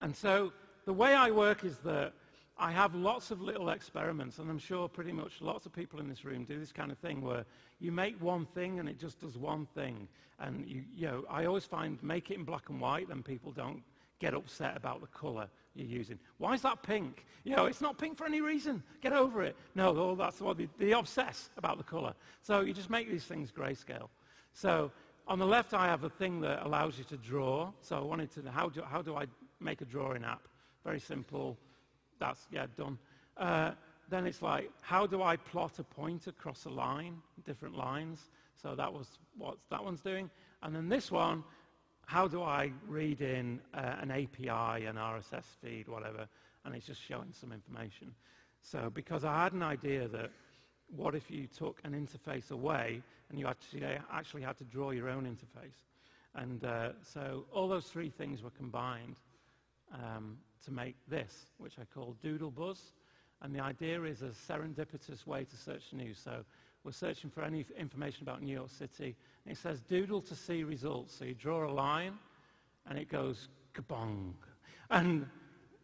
And 0.00 0.16
so 0.16 0.54
the 0.86 0.94
way 0.94 1.12
I 1.12 1.30
work 1.30 1.64
is 1.64 1.76
that 1.78 2.14
I 2.56 2.72
have 2.72 2.94
lots 2.94 3.30
of 3.30 3.42
little 3.42 3.68
experiments, 3.68 4.38
and 4.38 4.48
I'm 4.48 4.58
sure 4.58 4.88
pretty 4.88 5.12
much 5.12 5.42
lots 5.42 5.66
of 5.66 5.72
people 5.74 6.00
in 6.00 6.08
this 6.08 6.24
room 6.24 6.44
do 6.44 6.58
this 6.58 6.72
kind 6.72 6.90
of 6.90 6.96
thing 6.96 7.20
where 7.20 7.44
you 7.78 7.92
make 7.92 8.18
one 8.22 8.46
thing 8.46 8.78
and 8.78 8.88
it 8.88 8.98
just 8.98 9.20
does 9.20 9.36
one 9.36 9.66
thing. 9.74 10.08
And 10.38 10.66
you, 10.66 10.84
you 10.94 11.06
know, 11.06 11.24
I 11.28 11.44
always 11.44 11.66
find 11.66 12.02
make 12.02 12.30
it 12.30 12.38
in 12.38 12.44
black 12.44 12.70
and 12.70 12.80
white, 12.80 13.08
then 13.08 13.22
people 13.22 13.52
don't 13.52 13.82
get 14.18 14.34
upset 14.34 14.76
about 14.76 15.00
the 15.00 15.06
color 15.08 15.48
you're 15.74 15.86
using. 15.86 16.18
Why 16.38 16.54
is 16.54 16.62
that 16.62 16.82
pink? 16.82 17.26
You 17.44 17.54
know, 17.54 17.66
it's 17.66 17.80
not 17.80 17.98
pink 17.98 18.16
for 18.16 18.24
any 18.24 18.40
reason. 18.40 18.82
Get 19.02 19.12
over 19.12 19.42
it. 19.42 19.56
No, 19.74 19.96
oh, 19.96 20.14
that's 20.14 20.40
what 20.40 20.56
they, 20.56 20.68
they 20.78 20.92
obsess 20.92 21.50
about 21.56 21.78
the 21.78 21.84
color. 21.84 22.14
So 22.42 22.60
you 22.60 22.72
just 22.72 22.90
make 22.90 23.10
these 23.10 23.24
things 23.24 23.52
grayscale. 23.52 24.08
So 24.52 24.90
on 25.28 25.38
the 25.38 25.46
left, 25.46 25.74
I 25.74 25.86
have 25.86 26.04
a 26.04 26.10
thing 26.10 26.40
that 26.40 26.64
allows 26.64 26.98
you 26.98 27.04
to 27.04 27.16
draw. 27.16 27.70
So 27.82 27.96
I 27.96 28.00
wanted 28.00 28.30
to, 28.32 28.50
how 28.50 28.68
do, 28.68 28.82
how 28.82 29.02
do 29.02 29.16
I 29.16 29.26
make 29.60 29.80
a 29.80 29.84
drawing 29.84 30.24
app? 30.24 30.48
Very 30.84 31.00
simple. 31.00 31.58
That's, 32.18 32.46
yeah, 32.50 32.66
done. 32.76 32.98
Uh, 33.36 33.72
then 34.08 34.26
it's 34.26 34.40
like, 34.40 34.70
how 34.80 35.06
do 35.06 35.22
I 35.22 35.36
plot 35.36 35.78
a 35.78 35.84
point 35.84 36.26
across 36.26 36.64
a 36.64 36.70
line, 36.70 37.18
different 37.44 37.76
lines? 37.76 38.30
So 38.60 38.74
that 38.74 38.92
was 38.92 39.18
what 39.36 39.58
that 39.70 39.82
one's 39.82 40.00
doing. 40.00 40.30
And 40.62 40.74
then 40.74 40.88
this 40.88 41.10
one, 41.10 41.44
how 42.06 42.28
do 42.28 42.42
I 42.42 42.72
read 42.88 43.20
in 43.20 43.60
uh, 43.74 43.96
an 44.00 44.10
API, 44.10 44.86
an 44.86 44.96
RSS 44.96 45.44
feed, 45.60 45.88
whatever, 45.88 46.26
and 46.64 46.74
it's 46.74 46.86
just 46.86 47.02
showing 47.02 47.32
some 47.32 47.52
information. 47.52 48.12
So 48.62 48.90
because 48.92 49.24
I 49.24 49.42
had 49.42 49.52
an 49.52 49.62
idea 49.62 50.08
that 50.08 50.30
what 50.94 51.14
if 51.16 51.30
you 51.30 51.48
took 51.48 51.80
an 51.84 51.92
interface 51.92 52.50
away 52.52 53.02
and 53.28 53.38
you 53.38 53.48
actually, 53.48 53.82
actually 54.12 54.42
had 54.42 54.56
to 54.58 54.64
draw 54.64 54.90
your 54.92 55.08
own 55.08 55.24
interface? 55.24 55.82
And 56.34 56.64
uh, 56.64 56.90
so 57.02 57.44
all 57.52 57.68
those 57.68 57.86
three 57.86 58.10
things 58.10 58.42
were 58.42 58.50
combined 58.50 59.16
um, 59.92 60.38
to 60.64 60.70
make 60.70 60.94
this, 61.08 61.46
which 61.58 61.74
I 61.80 61.84
call 61.92 62.16
Doodle 62.22 62.50
Buzz. 62.50 62.92
And 63.42 63.54
the 63.54 63.60
idea 63.60 64.02
is 64.02 64.22
a 64.22 64.30
serendipitous 64.30 65.26
way 65.26 65.44
to 65.44 65.56
search 65.56 65.92
news. 65.92 66.20
So 66.22 66.44
we're 66.84 66.92
searching 66.92 67.30
for 67.30 67.42
any 67.42 67.66
information 67.78 68.22
about 68.22 68.42
New 68.42 68.54
York 68.54 68.70
City. 68.70 69.16
And 69.46 69.56
it 69.56 69.60
says 69.60 69.80
doodle 69.80 70.20
to 70.22 70.34
see 70.34 70.64
results. 70.64 71.14
So 71.16 71.24
you 71.24 71.34
draw 71.34 71.64
a 71.64 71.70
line 71.70 72.14
and 72.88 72.98
it 72.98 73.08
goes 73.08 73.48
kabong. 73.74 74.32
And 74.90 75.24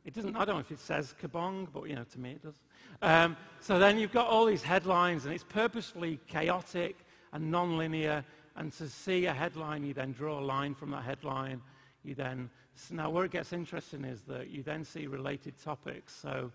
it 0.05 0.14
doesn't, 0.14 0.35
I 0.35 0.44
don't 0.44 0.57
know 0.57 0.61
if 0.61 0.72
it 0.72 0.81
says 0.81 1.14
kabong, 1.22 1.68
but 1.72 1.88
you 1.88 1.94
know, 1.94 2.03
to 2.03 2.18
me 2.18 2.33
it 2.33 2.42
does. 2.42 2.61
Um, 3.03 3.37
so 3.61 3.79
then 3.79 3.98
you've 3.98 4.12
got 4.12 4.27
all 4.27 4.46
these 4.46 4.64
headlines 4.64 5.27
and 5.27 5.33
it's 5.33 5.44
purposefully 5.44 6.18
chaotic 6.27 6.96
and 7.33 7.53
non-linear. 7.53 8.25
And 8.57 8.72
to 8.72 8.88
see 8.88 9.27
a 9.27 9.33
headline, 9.33 9.85
you 9.85 9.94
then 9.94 10.11
draw 10.11 10.40
a 10.40 10.44
line 10.44 10.75
from 10.75 10.90
that 10.90 11.05
headline. 11.05 11.62
You 12.03 12.16
then, 12.16 12.51
now 12.90 13.11
where 13.11 13.25
it 13.25 13.31
gets 13.31 13.53
interesting 13.53 14.05
is 14.05 14.22
that 14.22 14.51
you 14.51 14.64
then 14.64 14.85
see 14.85 15.07
related 15.07 15.55
topics. 15.62 16.12
So 16.14 16.51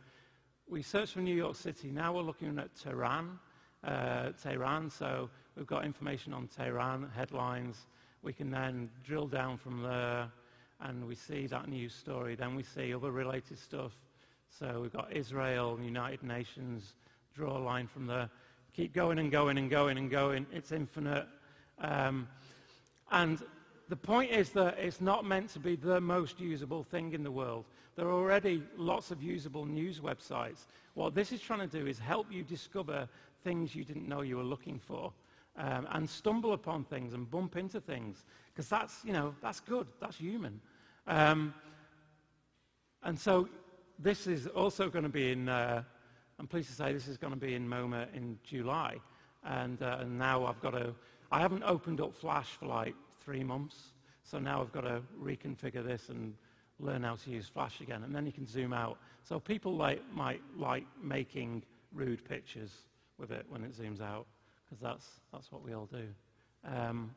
we 0.67 0.81
search 0.81 1.13
for 1.13 1.21
New 1.21 1.35
York 1.35 1.55
City. 1.55 1.87
Now 1.87 2.13
we're 2.13 2.21
looking 2.21 2.59
at 2.59 2.75
Tehran 2.75 3.39
uh, 3.83 4.31
Tehran. 4.41 4.89
So 4.89 5.29
we've 5.57 5.67
got 5.67 5.85
information 5.85 6.33
on 6.33 6.47
Tehran 6.47 7.09
headlines. 7.15 7.87
We 8.21 8.31
can 8.31 8.51
then 8.51 8.89
drill 9.03 9.27
down 9.27 9.57
from 9.57 9.81
there 9.81 10.29
and 10.81 11.07
we 11.07 11.15
see 11.15 11.47
that 11.47 11.67
news 11.67 11.93
story. 11.93 12.35
Then 12.35 12.55
we 12.55 12.63
see 12.63 12.93
other 12.93 13.11
related 13.11 13.57
stuff. 13.57 13.93
So 14.59 14.79
we've 14.81 14.93
got 14.93 15.11
Israel, 15.11 15.79
United 15.81 16.23
Nations, 16.23 16.93
draw 17.35 17.57
a 17.57 17.59
line 17.59 17.87
from 17.87 18.05
there. 18.05 18.29
Keep 18.75 18.93
going 18.93 19.17
and 19.17 19.31
going 19.31 19.57
and 19.57 19.69
going 19.69 19.97
and 19.97 20.09
going. 20.11 20.45
It's 20.53 20.71
infinite. 20.71 21.27
Um, 21.79 22.27
and 23.11 23.41
the 23.89 23.95
point 23.95 24.31
is 24.31 24.51
that 24.51 24.77
it's 24.77 25.01
not 25.01 25.25
meant 25.25 25.49
to 25.51 25.59
be 25.59 25.75
the 25.75 25.99
most 25.99 26.39
usable 26.39 26.83
thing 26.83 27.13
in 27.13 27.23
the 27.23 27.31
world. 27.31 27.65
There 27.95 28.05
are 28.05 28.13
already 28.13 28.61
lots 28.77 29.09
of 29.09 29.23
usable 29.23 29.65
news 29.65 29.99
websites. 29.99 30.65
What 30.93 31.15
this 31.15 31.31
is 31.31 31.41
trying 31.41 31.67
to 31.67 31.79
do 31.79 31.87
is 31.87 31.97
help 31.97 32.31
you 32.31 32.43
discover 32.43 33.07
things 33.43 33.73
you 33.73 33.83
didn't 33.83 34.07
know 34.07 34.21
you 34.21 34.37
were 34.37 34.43
looking 34.43 34.79
for. 34.79 35.11
Um, 35.57 35.87
and 35.89 36.07
stumble 36.07 36.53
upon 36.53 36.83
things 36.83 37.13
and 37.13 37.29
bump 37.29 37.55
into 37.55 37.81
things. 37.81 38.25
Because 38.53 38.69
that's, 38.69 39.03
you 39.03 39.11
know, 39.11 39.33
that's 39.41 39.59
good. 39.59 39.87
That's 39.99 40.17
human. 40.17 40.61
Um, 41.07 41.51
and 43.01 43.17
so 43.17 43.49
this 43.97 44.27
is 44.27 44.45
also 44.47 44.89
going 44.89 45.03
to 45.03 45.09
be 45.09 45.31
in, 45.31 45.49
uh, 45.49 45.81
I'm 46.39 46.47
pleased 46.47 46.69
to 46.69 46.75
say 46.75 46.93
this 46.93 47.07
is 47.07 47.17
going 47.17 47.33
to 47.33 47.39
be 47.39 47.55
in 47.55 47.67
MoMA 47.67 48.13
in 48.13 48.37
July. 48.43 48.97
And, 49.43 49.81
uh, 49.81 49.97
and 50.01 50.19
now 50.19 50.45
I've 50.45 50.61
got 50.61 50.71
to, 50.71 50.93
I 51.31 51.39
haven't 51.39 51.63
opened 51.63 52.01
up 52.01 52.13
Flash 52.13 52.49
for 52.49 52.67
like 52.67 52.93
three 53.19 53.43
months. 53.43 53.93
So 54.23 54.37
now 54.37 54.61
I've 54.61 54.71
got 54.71 54.81
to 54.81 55.01
reconfigure 55.19 55.85
this 55.85 56.09
and 56.09 56.35
learn 56.79 57.03
how 57.03 57.15
to 57.15 57.29
use 57.31 57.47
Flash 57.47 57.81
again. 57.81 58.03
And 58.03 58.13
then 58.13 58.25
you 58.25 58.31
can 58.31 58.45
zoom 58.45 58.73
out. 58.73 58.97
So 59.23 59.39
people 59.39 59.75
like, 59.75 60.01
might 60.13 60.41
like 60.55 60.85
making 61.01 61.63
rude 61.93 62.23
pictures 62.25 62.71
with 63.17 63.31
it 63.31 63.45
when 63.49 63.63
it 63.63 63.75
zooms 63.75 64.01
out, 64.01 64.27
because 64.69 64.81
that's, 64.81 65.07
that's 65.31 65.51
what 65.51 65.63
we 65.63 65.73
all 65.73 65.87
do. 65.91 66.07
Um, 66.65 67.11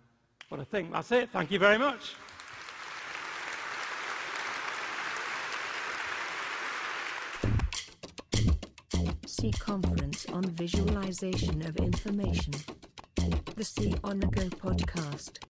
but 0.49 0.61
I 0.61 0.65
think 0.65 0.93
that's 0.93 1.13
it. 1.13 1.31
Thank 1.33 1.51
you 1.51 1.59
very 1.59 1.79
much. 1.79 2.15
See 9.27 9.53
conference 9.53 10.27
on 10.27 10.43
visualization 10.43 11.65
of 11.67 11.77
information. 11.77 12.53
The 13.57 13.65
See 13.65 13.95
on 14.05 14.21
the 14.21 14.27
Go 14.27 14.43
podcast. 14.49 15.50